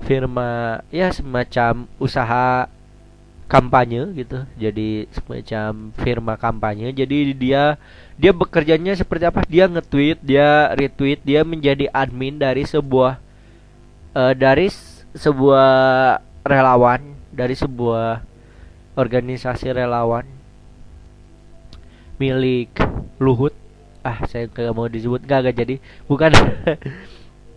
firma 0.04 0.84
ya 0.92 1.08
semacam 1.16 1.88
usaha 1.96 2.68
kampanye 3.48 4.10
gitu. 4.18 4.44
Jadi 4.58 5.08
semacam 5.14 5.94
firma 6.00 6.34
kampanye. 6.40 6.90
Jadi 6.96 7.34
dia 7.36 7.78
dia 8.18 8.32
bekerjanya 8.32 8.94
seperti 8.98 9.24
apa? 9.28 9.42
Dia 9.46 9.70
nge-tweet 9.70 10.20
dia 10.24 10.72
retweet 10.74 11.20
dia 11.22 11.42
menjadi 11.46 11.90
admin 11.94 12.40
dari 12.40 12.64
sebuah 12.66 13.20
uh, 14.16 14.34
dari 14.34 14.70
sebuah 15.14 15.72
relawan 16.44 17.14
dari 17.34 17.54
sebuah 17.58 18.22
organisasi 18.94 19.74
relawan 19.74 20.26
milik 22.22 22.74
Luhut. 23.18 23.54
Ah 24.04 24.26
saya 24.28 24.52
nggak 24.52 24.76
mau 24.76 24.88
disebut 24.90 25.24
nggak 25.24 25.56
jadi. 25.56 25.76
Bukan. 26.08 26.32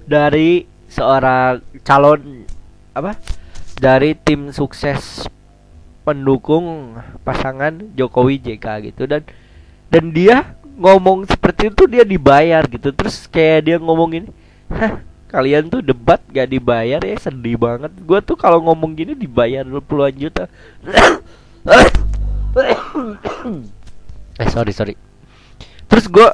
Dari 0.07 0.63
seorang 0.87 1.59
calon 1.83 2.47
apa? 2.95 3.19
Dari 3.75 4.15
tim 4.15 4.55
sukses 4.55 5.27
pendukung 6.07 6.95
pasangan 7.27 7.75
Jokowi 7.99 8.39
JK 8.39 8.95
gitu. 8.95 9.11
Dan 9.11 9.27
dan 9.91 10.15
dia 10.15 10.55
ngomong 10.79 11.27
seperti 11.27 11.75
itu 11.75 11.91
dia 11.91 12.07
dibayar 12.07 12.63
gitu. 12.71 12.95
Terus 12.95 13.27
kayak 13.27 13.61
dia 13.67 13.77
ngomong 13.83 14.23
ini 14.23 14.31
hah 14.71 15.03
kalian 15.27 15.67
tuh 15.67 15.83
debat 15.83 16.23
gak 16.31 16.55
dibayar 16.55 17.03
ya? 17.03 17.19
Sedih 17.19 17.59
banget. 17.59 17.91
Gue 18.07 18.23
tuh 18.23 18.39
kalau 18.39 18.63
ngomong 18.63 18.95
gini 18.95 19.19
dibayar 19.19 19.67
puluhan 19.83 20.15
juta. 20.15 20.47
Eh 24.39 24.49
sorry 24.49 24.71
sorry. 24.71 24.95
Terus 25.91 26.07
gue 26.07 26.29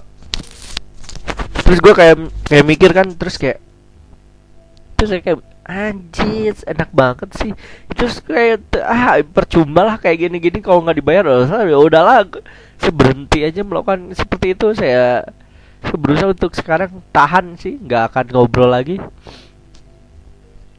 terus 1.65 1.79
gue 1.81 1.95
kayak 1.97 2.17
kayak 2.45 2.65
mikir 2.69 2.91
kan 2.93 3.09
terus 3.17 3.41
kayak 3.41 3.57
terus 5.01 5.09
kayak 5.25 5.41
anjir 5.63 6.55
enak 6.67 6.91
banget 6.91 7.31
sih. 7.39 7.53
Itu 7.91 8.11
kayak 8.27 8.67
ah 8.83 9.23
percuma 9.23 9.87
lah 9.87 9.97
kayak 9.99 10.29
gini-gini. 10.29 10.59
Kalau 10.59 10.83
nggak 10.83 10.99
dibayar 10.99 11.25
ya 11.67 11.79
udahlah 11.79 12.27
saya 12.79 12.93
berhenti 12.93 13.47
aja 13.47 13.63
melakukan 13.63 14.11
seperti 14.15 14.59
itu. 14.59 14.75
Saya 14.75 15.27
berusaha 15.95 16.35
untuk 16.35 16.53
sekarang 16.55 17.03
tahan 17.15 17.55
sih. 17.59 17.79
Nggak 17.79 18.13
akan 18.13 18.25
ngobrol 18.35 18.71
lagi. 18.71 18.99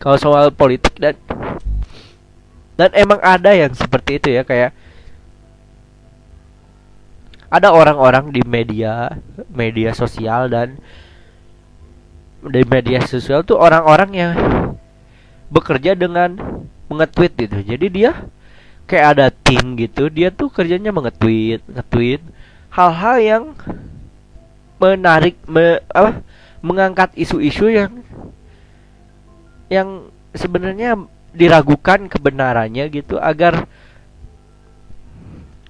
Kalau 0.04 0.20
soal 0.20 0.52
politik 0.52 1.00
dan 1.00 1.16
dan 2.76 2.90
emang 2.98 3.22
ada 3.24 3.54
yang 3.54 3.72
seperti 3.72 4.20
itu 4.20 4.34
ya 4.34 4.44
kayak 4.44 4.74
ada 7.54 7.70
orang-orang 7.70 8.34
di 8.34 8.42
media 8.42 9.14
media 9.54 9.94
sosial 9.94 10.50
dan 10.50 10.82
di 12.44 12.66
media 12.66 13.00
sosial 13.06 13.46
tuh 13.46 13.62
orang-orang 13.62 14.12
yang 14.12 14.34
bekerja 15.54 15.94
dengan 15.94 16.34
mengetweet 16.90 17.34
gitu. 17.38 17.58
Jadi 17.62 17.88
dia 17.94 18.12
kayak 18.90 19.08
ada 19.18 19.28
tim 19.30 19.78
gitu, 19.78 20.10
dia 20.10 20.34
tuh 20.34 20.50
kerjanya 20.50 20.90
mengetweet, 20.90 21.62
ngetweet 21.70 22.22
hal-hal 22.74 23.18
yang 23.22 23.44
menarik 24.82 25.38
me, 25.46 25.80
apa 25.94 26.26
mengangkat 26.60 27.14
isu-isu 27.14 27.70
yang 27.70 28.02
yang 29.70 30.10
sebenarnya 30.34 30.98
diragukan 31.32 32.10
kebenarannya 32.10 32.90
gitu 32.90 33.22
agar 33.22 33.70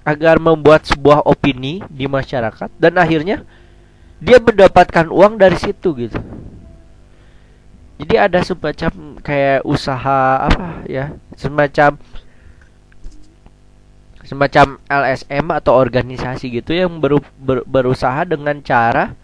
agar 0.04 0.36
membuat 0.36 0.84
sebuah 0.84 1.24
opini 1.24 1.80
di 1.88 2.04
masyarakat 2.04 2.68
dan 2.76 2.94
akhirnya 3.00 3.44
dia 4.20 4.40
mendapatkan 4.40 5.08
uang 5.08 5.40
dari 5.40 5.56
situ 5.56 5.88
gitu 5.96 6.20
jadi 8.04 8.28
ada 8.28 8.44
semacam 8.44 9.16
kayak 9.24 9.64
usaha 9.64 10.44
apa 10.44 10.84
ya? 10.84 11.16
Semacam 11.40 11.96
semacam 14.24 14.76
LSM 14.88 15.46
atau 15.52 15.72
organisasi 15.72 16.52
gitu 16.60 16.76
yang 16.76 17.00
ber, 17.00 17.24
ber, 17.40 17.64
berusaha 17.64 18.28
dengan 18.28 18.60
cara 18.60 19.16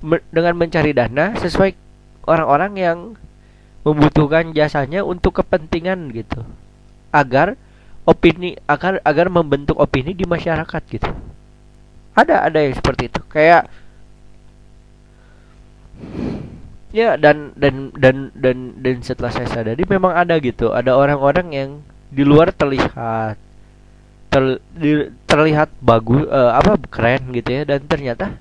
me, 0.00 0.24
dengan 0.32 0.56
mencari 0.56 0.96
dana 0.96 1.36
sesuai 1.36 1.76
orang-orang 2.24 2.72
yang 2.80 2.98
membutuhkan 3.84 4.56
jasanya 4.56 5.04
untuk 5.04 5.44
kepentingan 5.44 6.08
gitu. 6.16 6.40
Agar 7.12 7.60
opini 8.08 8.56
agar 8.64 9.04
agar 9.04 9.28
membentuk 9.28 9.76
opini 9.76 10.16
di 10.16 10.24
masyarakat 10.24 10.82
gitu. 10.88 11.12
Ada 12.16 12.48
ada 12.48 12.56
yang 12.56 12.72
seperti 12.72 13.12
itu. 13.12 13.20
Kayak 13.28 13.68
ya 16.94 17.18
dan 17.18 17.50
dan 17.58 17.90
dan 17.98 18.30
dan 18.38 18.78
dan 18.78 18.96
setelah 19.02 19.34
saya 19.34 19.50
sadari 19.50 19.82
memang 19.82 20.14
ada 20.14 20.38
gitu. 20.38 20.70
Ada 20.70 20.94
orang-orang 20.94 21.46
yang 21.50 21.70
di 22.14 22.22
luar 22.22 22.54
terlihat 22.54 23.34
ter, 24.30 24.62
di, 24.78 25.10
terlihat 25.26 25.74
bagus 25.82 26.22
uh, 26.30 26.54
apa 26.54 26.78
keren 26.86 27.34
gitu 27.34 27.50
ya. 27.50 27.62
Dan 27.66 27.90
ternyata 27.90 28.38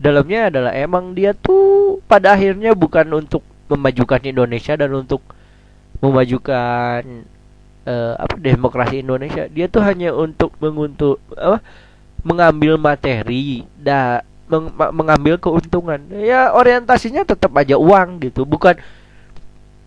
dalamnya 0.00 0.48
adalah 0.48 0.72
emang 0.72 1.12
dia 1.12 1.36
tuh 1.36 2.00
pada 2.08 2.32
akhirnya 2.32 2.72
bukan 2.72 3.04
untuk 3.12 3.44
memajukan 3.68 4.24
Indonesia 4.24 4.80
dan 4.80 4.88
untuk 4.96 5.20
memajukan 6.00 7.04
uh, 7.84 8.14
apa 8.16 8.34
demokrasi 8.40 9.04
Indonesia. 9.04 9.44
Dia 9.52 9.68
tuh 9.68 9.84
hanya 9.84 10.16
untuk 10.16 10.56
menguntuk 10.56 11.20
apa 11.36 11.60
mengambil 12.24 12.80
materi. 12.80 13.68
Da 13.76 14.24
meng 14.48 14.72
mengambil 14.92 15.40
keuntungan. 15.40 16.00
Ya 16.12 16.52
orientasinya 16.52 17.24
tetap 17.24 17.52
aja 17.56 17.80
uang 17.80 18.20
gitu. 18.22 18.44
Bukan 18.44 18.76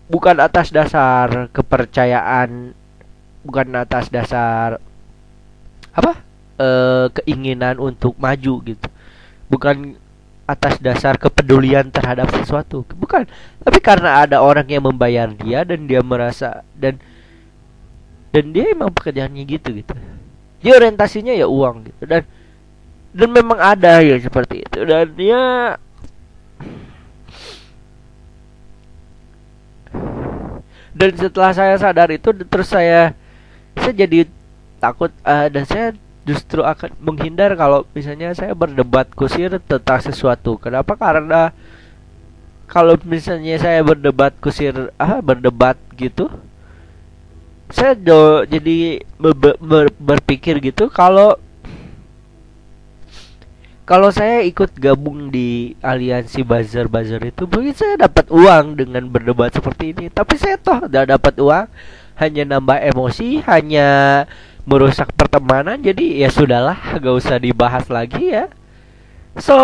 bukan 0.08 0.36
atas 0.40 0.72
dasar 0.72 1.52
kepercayaan 1.52 2.72
bukan 3.46 3.66
atas 3.78 4.10
dasar 4.10 4.82
apa? 5.94 6.20
E, 6.58 6.68
keinginan 7.22 7.78
untuk 7.78 8.18
maju 8.18 8.54
gitu. 8.66 8.88
Bukan 9.48 9.94
atas 10.48 10.80
dasar 10.80 11.20
kepedulian 11.20 11.92
terhadap 11.92 12.32
sesuatu. 12.34 12.82
Bukan. 12.96 13.28
Tapi 13.62 13.78
karena 13.84 14.24
ada 14.26 14.40
orang 14.40 14.66
yang 14.66 14.88
membayar 14.88 15.28
dia 15.30 15.62
dan 15.62 15.86
dia 15.86 16.00
merasa 16.00 16.64
dan 16.74 16.96
dan 18.32 18.44
dia 18.52 18.74
emang 18.74 18.90
pekerjaannya 18.92 19.44
gitu 19.44 19.72
gitu. 19.76 19.94
Dia 20.60 20.72
orientasinya 20.74 21.32
ya 21.32 21.46
uang 21.46 21.88
gitu. 21.92 22.02
Dan 22.08 22.22
dan 23.18 23.28
memang 23.34 23.58
ada 23.58 23.98
ya 23.98 24.14
seperti 24.22 24.62
itu. 24.62 24.78
Dan 24.86 25.10
ya 25.18 25.74
dan 30.94 31.10
setelah 31.18 31.50
saya 31.50 31.74
sadar 31.74 32.14
itu 32.14 32.30
terus 32.46 32.70
saya 32.70 33.18
saya 33.74 33.94
jadi 33.94 34.30
takut 34.78 35.10
uh, 35.26 35.50
dan 35.50 35.66
saya 35.66 35.86
justru 36.22 36.62
akan 36.62 36.94
menghindar 37.02 37.58
kalau 37.58 37.82
misalnya 37.90 38.30
saya 38.38 38.54
berdebat 38.54 39.10
kusir 39.18 39.58
tentang 39.66 39.98
sesuatu. 39.98 40.54
Kenapa? 40.62 40.94
Karena 40.94 41.50
kalau 42.70 42.94
misalnya 43.02 43.58
saya 43.58 43.82
berdebat 43.82 44.38
kusir 44.38 44.94
ah 44.94 45.18
berdebat 45.18 45.74
gitu 45.98 46.30
saya 47.68 47.92
do, 47.92 48.48
jadi 48.48 49.04
ber, 49.20 49.36
ber, 49.60 49.92
berpikir 50.00 50.56
gitu 50.64 50.88
kalau 50.88 51.36
kalau 53.88 54.12
saya 54.12 54.44
ikut 54.44 54.76
gabung 54.76 55.32
di 55.32 55.72
aliansi 55.80 56.44
buzzer 56.44 56.92
buzzer 56.92 57.24
itu 57.24 57.48
mungkin 57.48 57.72
saya 57.72 58.04
dapat 58.04 58.28
uang 58.28 58.76
dengan 58.76 59.08
berdebat 59.08 59.56
seperti 59.56 59.96
ini. 59.96 60.12
Tapi 60.12 60.36
saya 60.36 60.60
toh 60.60 60.84
tidak 60.84 61.16
dapat 61.16 61.40
uang 61.40 61.66
hanya 62.20 62.42
nambah 62.44 62.84
emosi 62.84 63.40
hanya 63.48 63.88
merusak 64.68 65.08
pertemanan. 65.16 65.80
Jadi 65.80 66.20
ya 66.20 66.28
sudahlah 66.28 66.76
gak 67.00 67.16
usah 67.16 67.40
dibahas 67.40 67.88
lagi 67.88 68.36
ya. 68.36 68.52
So 69.40 69.56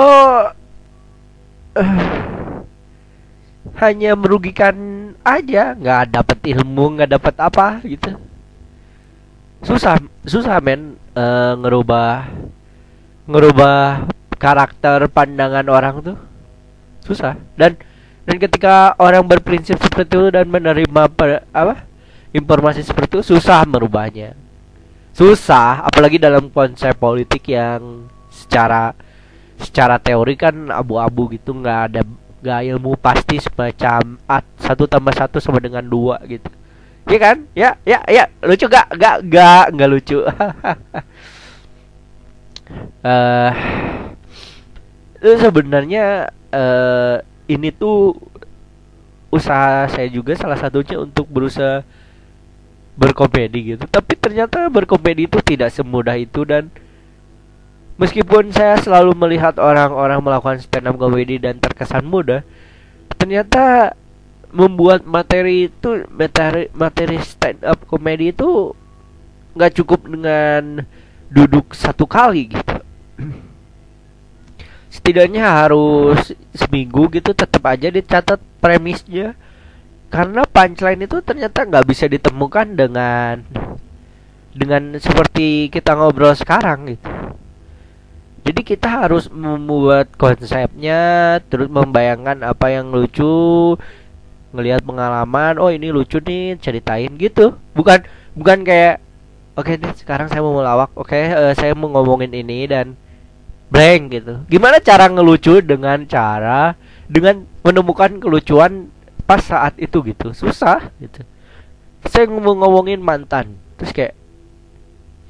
uh, 1.76 2.08
hanya 3.76 4.16
merugikan 4.16 4.72
aja 5.20 5.76
nggak 5.76 6.16
dapat 6.16 6.38
ilmu 6.48 6.96
nggak 6.96 7.12
dapat 7.20 7.34
apa 7.44 7.84
gitu. 7.84 8.16
Susah 9.60 10.00
susah 10.24 10.64
men 10.64 10.96
uh, 11.12 11.60
ngerubah 11.60 12.32
ngerubah 13.24 14.08
karakter 14.36 15.08
pandangan 15.08 15.64
orang 15.72 15.94
tuh 16.04 16.16
susah 17.04 17.36
dan 17.56 17.76
dan 18.24 18.36
ketika 18.40 18.96
orang 18.96 19.24
berprinsip 19.24 19.76
seperti 19.80 20.16
itu 20.16 20.28
dan 20.32 20.48
menerima 20.48 21.02
per, 21.12 21.44
apa 21.52 21.84
informasi 22.32 22.80
seperti 22.84 23.20
itu 23.20 23.36
susah 23.36 23.64
merubahnya 23.68 24.36
susah 25.16 25.84
apalagi 25.84 26.20
dalam 26.20 26.48
konsep 26.52 26.96
politik 26.96 27.48
yang 27.48 28.08
secara 28.32 28.92
secara 29.60 29.96
teori 30.02 30.34
kan 30.34 30.68
abu-abu 30.72 31.32
gitu 31.36 31.54
nggak 31.54 31.80
ada 31.92 32.02
nggak 32.44 32.60
ilmu 32.76 32.98
pasti 33.00 33.40
semacam 33.40 34.20
at 34.28 34.44
satu 34.60 34.84
tambah 34.84 35.14
satu 35.16 35.40
sama 35.40 35.62
dengan 35.62 35.84
dua 35.86 36.20
gitu 36.28 36.50
Iya 37.04 37.18
kan? 37.20 37.36
Ya, 37.52 37.76
ya, 37.84 38.00
ya. 38.08 38.24
Lucu 38.40 38.64
gak? 38.64 38.96
Gak, 38.96 39.28
gak, 39.28 39.76
gak 39.76 39.90
lucu. 39.92 40.24
uh, 43.04 43.52
sebenarnya 45.20 46.30
uh, 46.52 47.16
ini 47.48 47.68
tuh 47.72 48.16
usaha 49.34 49.90
saya 49.90 50.06
juga 50.06 50.38
salah 50.38 50.56
satunya 50.56 51.02
untuk 51.02 51.26
berusaha 51.26 51.82
berkomedi 52.94 53.74
gitu. 53.74 53.84
Tapi 53.90 54.14
ternyata 54.14 54.70
berkomedi 54.70 55.26
itu 55.26 55.42
tidak 55.42 55.74
semudah 55.74 56.14
itu 56.14 56.46
dan 56.46 56.70
meskipun 57.98 58.50
saya 58.50 58.78
selalu 58.78 59.14
melihat 59.14 59.58
orang-orang 59.58 60.18
melakukan 60.22 60.58
stand 60.62 60.90
up 60.90 60.98
comedy 60.98 61.38
dan 61.38 61.58
terkesan 61.62 62.06
mudah 62.06 62.42
ternyata 63.14 63.94
membuat 64.50 65.06
materi 65.06 65.70
itu 65.70 66.06
materi 66.10 66.70
materi 66.74 67.18
stand 67.22 67.62
up 67.62 67.78
comedy 67.86 68.34
itu 68.34 68.74
nggak 69.54 69.72
cukup 69.78 70.06
dengan 70.10 70.82
duduk 71.34 71.74
satu 71.74 72.06
kali 72.06 72.54
gitu. 72.54 72.74
Setidaknya 74.86 75.66
harus 75.66 76.30
seminggu 76.54 77.10
gitu 77.10 77.34
tetap 77.34 77.66
aja 77.66 77.90
dicatat 77.90 78.38
premisnya. 78.62 79.34
Karena 80.14 80.46
punchline 80.46 81.10
itu 81.10 81.18
ternyata 81.26 81.66
nggak 81.66 81.86
bisa 81.90 82.06
ditemukan 82.06 82.78
dengan 82.78 83.42
dengan 84.54 84.94
seperti 85.02 85.66
kita 85.74 85.98
ngobrol 85.98 86.38
sekarang 86.38 86.94
gitu. 86.94 87.10
Jadi 88.44 88.60
kita 88.62 88.86
harus 89.02 89.26
membuat 89.32 90.14
konsepnya 90.14 91.42
terus 91.50 91.66
membayangkan 91.66 92.46
apa 92.46 92.70
yang 92.70 92.94
lucu 92.94 93.74
ngelihat 94.54 94.86
pengalaman 94.86 95.58
oh 95.58 95.74
ini 95.74 95.90
lucu 95.90 96.22
nih 96.22 96.54
ceritain 96.62 97.10
gitu. 97.18 97.58
Bukan 97.74 98.06
bukan 98.38 98.62
kayak 98.62 99.02
oke 99.54 99.70
okay, 99.70 99.74
nih 99.78 99.94
sekarang 99.94 100.26
saya 100.26 100.42
mau 100.42 100.58
melawak 100.58 100.90
oke? 100.98 101.10
Okay, 101.10 101.30
uh, 101.30 101.50
eh, 101.50 101.54
saya 101.54 101.72
mau 101.78 101.90
ngomongin 101.90 102.34
ini 102.34 102.66
dan 102.66 102.98
blank 103.70 104.02
gitu. 104.10 104.34
Gimana 104.50 104.78
cara 104.82 105.06
ngelucu 105.10 105.62
dengan 105.62 106.02
cara 106.06 106.74
dengan 107.06 107.46
menemukan 107.62 108.18
kelucuan 108.18 108.90
pas 109.24 109.40
saat 109.40 109.78
itu 109.78 110.02
gitu? 110.04 110.34
Susah 110.34 110.90
gitu. 110.98 111.22
Saya 112.06 112.28
mau 112.28 112.52
ngomongin 112.52 113.00
mantan 113.00 113.56
terus 113.80 113.90
kayak 113.94 114.14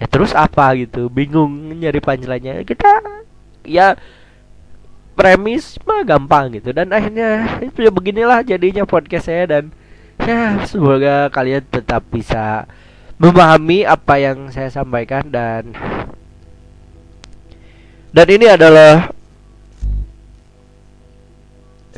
ya 0.01 0.07
terus 0.09 0.33
apa? 0.35 0.73
gitu. 0.77 1.13
Bingung 1.13 1.53
nyari 1.77 2.01
pancelannya. 2.01 2.65
Kita 2.65 3.01
ya 3.65 3.97
premis 5.15 5.79
mah 5.87 6.03
gampang 6.03 6.59
gitu. 6.59 6.75
Dan 6.75 6.91
akhirnya 6.91 7.61
ya 7.61 7.91
beginilah 7.93 8.41
jadinya 8.43 8.85
podcast 8.85 9.31
saya 9.31 9.45
dan 9.47 9.65
ya 10.21 10.63
semoga 10.67 11.31
kalian 11.31 11.63
tetap 11.71 12.03
bisa 12.11 12.67
memahami 13.19 13.87
apa 13.87 14.19
yang 14.19 14.51
saya 14.51 14.71
sampaikan 14.71 15.27
dan 15.31 15.71
dan 18.15 18.27
ini 18.31 18.47
adalah 18.47 19.11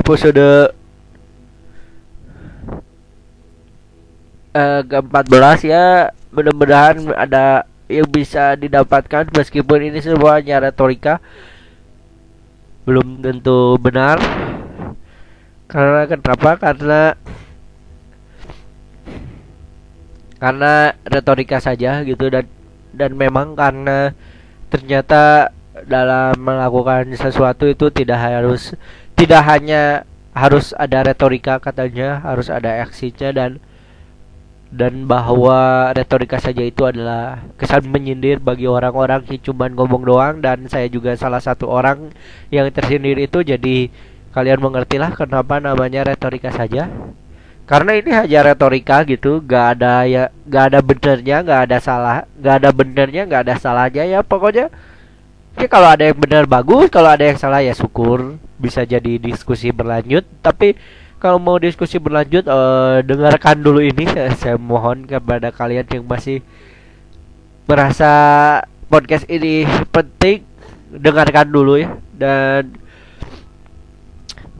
episode 0.00 0.72
uh, 4.56 4.80
ke-14 4.84 5.58
ya. 5.68 5.86
Mudah-mudahan 6.32 7.12
ada 7.16 7.64
yang 7.88 8.08
bisa 8.08 8.56
didapatkan 8.56 9.28
meskipun 9.32 9.92
ini 9.92 10.00
semuanya 10.00 10.60
retorika. 10.60 11.20
Belum 12.88 13.20
tentu 13.20 13.76
benar. 13.76 14.16
Karena 15.66 16.06
kenapa? 16.08 16.50
Karena 16.56 17.12
karena 20.36 20.92
retorika 21.08 21.58
saja 21.62 22.04
gitu 22.04 22.28
dan 22.28 22.44
dan 22.92 23.12
memang 23.16 23.56
karena 23.56 24.12
ternyata 24.72 25.52
dalam 25.84 26.36
melakukan 26.40 27.12
sesuatu 27.16 27.68
itu 27.68 27.92
tidak 27.92 28.16
harus 28.16 28.72
tidak 29.16 29.42
hanya 29.44 30.08
harus 30.36 30.76
ada 30.76 31.04
retorika 31.04 31.56
katanya 31.60 32.20
harus 32.20 32.52
ada 32.52 32.84
aksinya 32.84 33.32
dan 33.32 33.60
dan 34.68 35.06
bahwa 35.06 35.88
retorika 35.94 36.42
saja 36.42 36.60
itu 36.60 36.82
adalah 36.84 37.40
kesan 37.56 37.86
menyindir 37.86 38.42
bagi 38.42 38.66
orang-orang 38.66 39.22
yang 39.30 39.40
cuma 39.40 39.70
ngomong 39.70 40.02
doang 40.02 40.34
dan 40.42 40.66
saya 40.66 40.90
juga 40.90 41.14
salah 41.14 41.38
satu 41.40 41.70
orang 41.70 42.10
yang 42.50 42.66
tersindir 42.74 43.16
itu 43.16 43.40
jadi 43.46 43.88
kalian 44.34 44.60
mengertilah 44.60 45.14
kenapa 45.16 45.62
namanya 45.62 46.04
retorika 46.04 46.52
saja 46.52 46.90
karena 47.66 47.98
ini 47.98 48.10
hanya 48.14 48.40
retorika 48.46 49.02
gitu 49.02 49.42
gak 49.42 49.78
ada 49.78 50.06
ya 50.06 50.30
gak 50.46 50.64
ada 50.72 50.80
benernya 50.80 51.42
gak 51.42 51.60
ada 51.70 51.78
salah 51.82 52.16
gak 52.38 52.62
ada 52.62 52.70
benernya 52.70 53.22
gak 53.26 53.42
ada 53.46 53.54
salahnya 53.58 54.06
ya 54.06 54.22
pokoknya 54.22 54.70
Ya 55.56 55.72
kalau 55.72 55.88
ada 55.88 56.04
yang 56.04 56.20
benar 56.20 56.44
bagus, 56.44 56.92
kalau 56.92 57.08
ada 57.08 57.24
yang 57.24 57.40
salah 57.40 57.64
ya 57.64 57.72
syukur 57.72 58.36
bisa 58.60 58.84
jadi 58.84 59.16
diskusi 59.16 59.72
berlanjut. 59.72 60.28
Tapi 60.44 60.76
kalau 61.16 61.40
mau 61.40 61.56
diskusi 61.56 61.96
berlanjut, 61.96 62.44
uh, 62.44 63.00
dengarkan 63.00 63.64
dulu 63.64 63.80
ini. 63.80 64.04
Saya 64.40 64.60
mohon 64.60 65.08
kepada 65.08 65.48
kalian 65.48 65.88
yang 65.88 66.04
masih 66.04 66.44
merasa 67.64 68.12
podcast 68.92 69.24
ini 69.32 69.64
penting, 69.88 70.44
dengarkan 70.92 71.48
dulu 71.48 71.80
ya. 71.80 71.88
Dan 72.12 72.76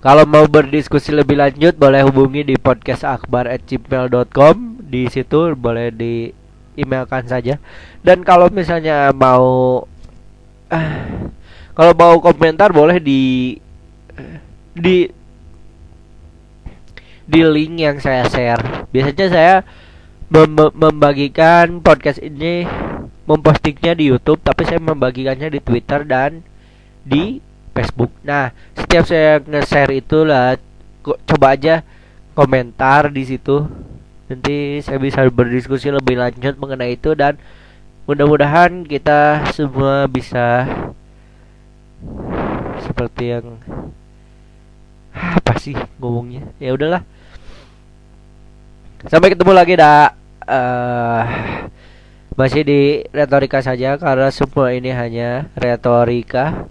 kalau 0.06 0.22
mau 0.22 0.46
berdiskusi 0.46 1.10
lebih 1.10 1.34
lanjut, 1.34 1.74
boleh 1.74 2.06
hubungi 2.06 2.46
di 2.46 2.54
podcastakbar@gmail.com. 2.54 4.86
Di 4.86 5.10
situ 5.10 5.50
boleh 5.58 5.90
di 5.90 6.30
emailkan 6.78 7.26
saja. 7.26 7.58
Dan 8.06 8.22
kalau 8.22 8.46
misalnya 8.46 9.10
mau 9.10 9.82
kalau 11.76 11.92
mau 11.98 12.22
komentar 12.22 12.70
boleh 12.70 13.02
di 13.02 13.58
di 14.78 15.10
di 17.26 17.40
link 17.42 17.74
yang 17.82 17.98
saya 17.98 18.30
share. 18.30 18.86
Biasanya 18.94 19.26
saya 19.26 19.66
mem 20.30 20.54
membagikan 20.54 21.82
podcast 21.82 22.22
ini 22.22 22.62
mempostingnya 23.26 23.98
di 23.98 24.14
YouTube, 24.14 24.38
tapi 24.38 24.70
saya 24.70 24.78
membagikannya 24.78 25.50
di 25.50 25.58
Twitter 25.58 26.06
dan 26.06 26.46
di 27.02 27.42
Facebook. 27.76 28.08
Nah, 28.24 28.56
setiap 28.72 29.04
saya 29.04 29.44
nge-share 29.44 29.92
itulah 30.00 30.56
coba 31.04 31.52
aja 31.52 31.84
komentar 32.32 33.12
di 33.12 33.28
situ. 33.28 33.68
Nanti 34.32 34.80
saya 34.80 34.96
bisa 34.96 35.22
berdiskusi 35.28 35.92
lebih 35.92 36.16
lanjut 36.16 36.56
mengenai 36.56 36.96
itu 36.96 37.12
dan 37.12 37.36
mudah-mudahan 38.08 38.86
kita 38.88 39.50
semua 39.52 40.08
bisa 40.08 40.64
seperti 42.80 43.34
yang 43.34 43.58
apa 45.10 45.56
sih 45.58 45.74
ngomongnya 45.98 46.44
ya 46.60 46.76
udahlah 46.76 47.02
sampai 49.08 49.32
ketemu 49.32 49.52
lagi 49.56 49.74
dah 49.74 50.12
uh, 50.44 51.22
masih 52.36 52.62
di 52.62 52.80
retorika 53.10 53.64
saja 53.64 53.96
karena 53.96 54.28
semua 54.28 54.76
ini 54.76 54.92
hanya 54.92 55.48
retorika 55.56 56.68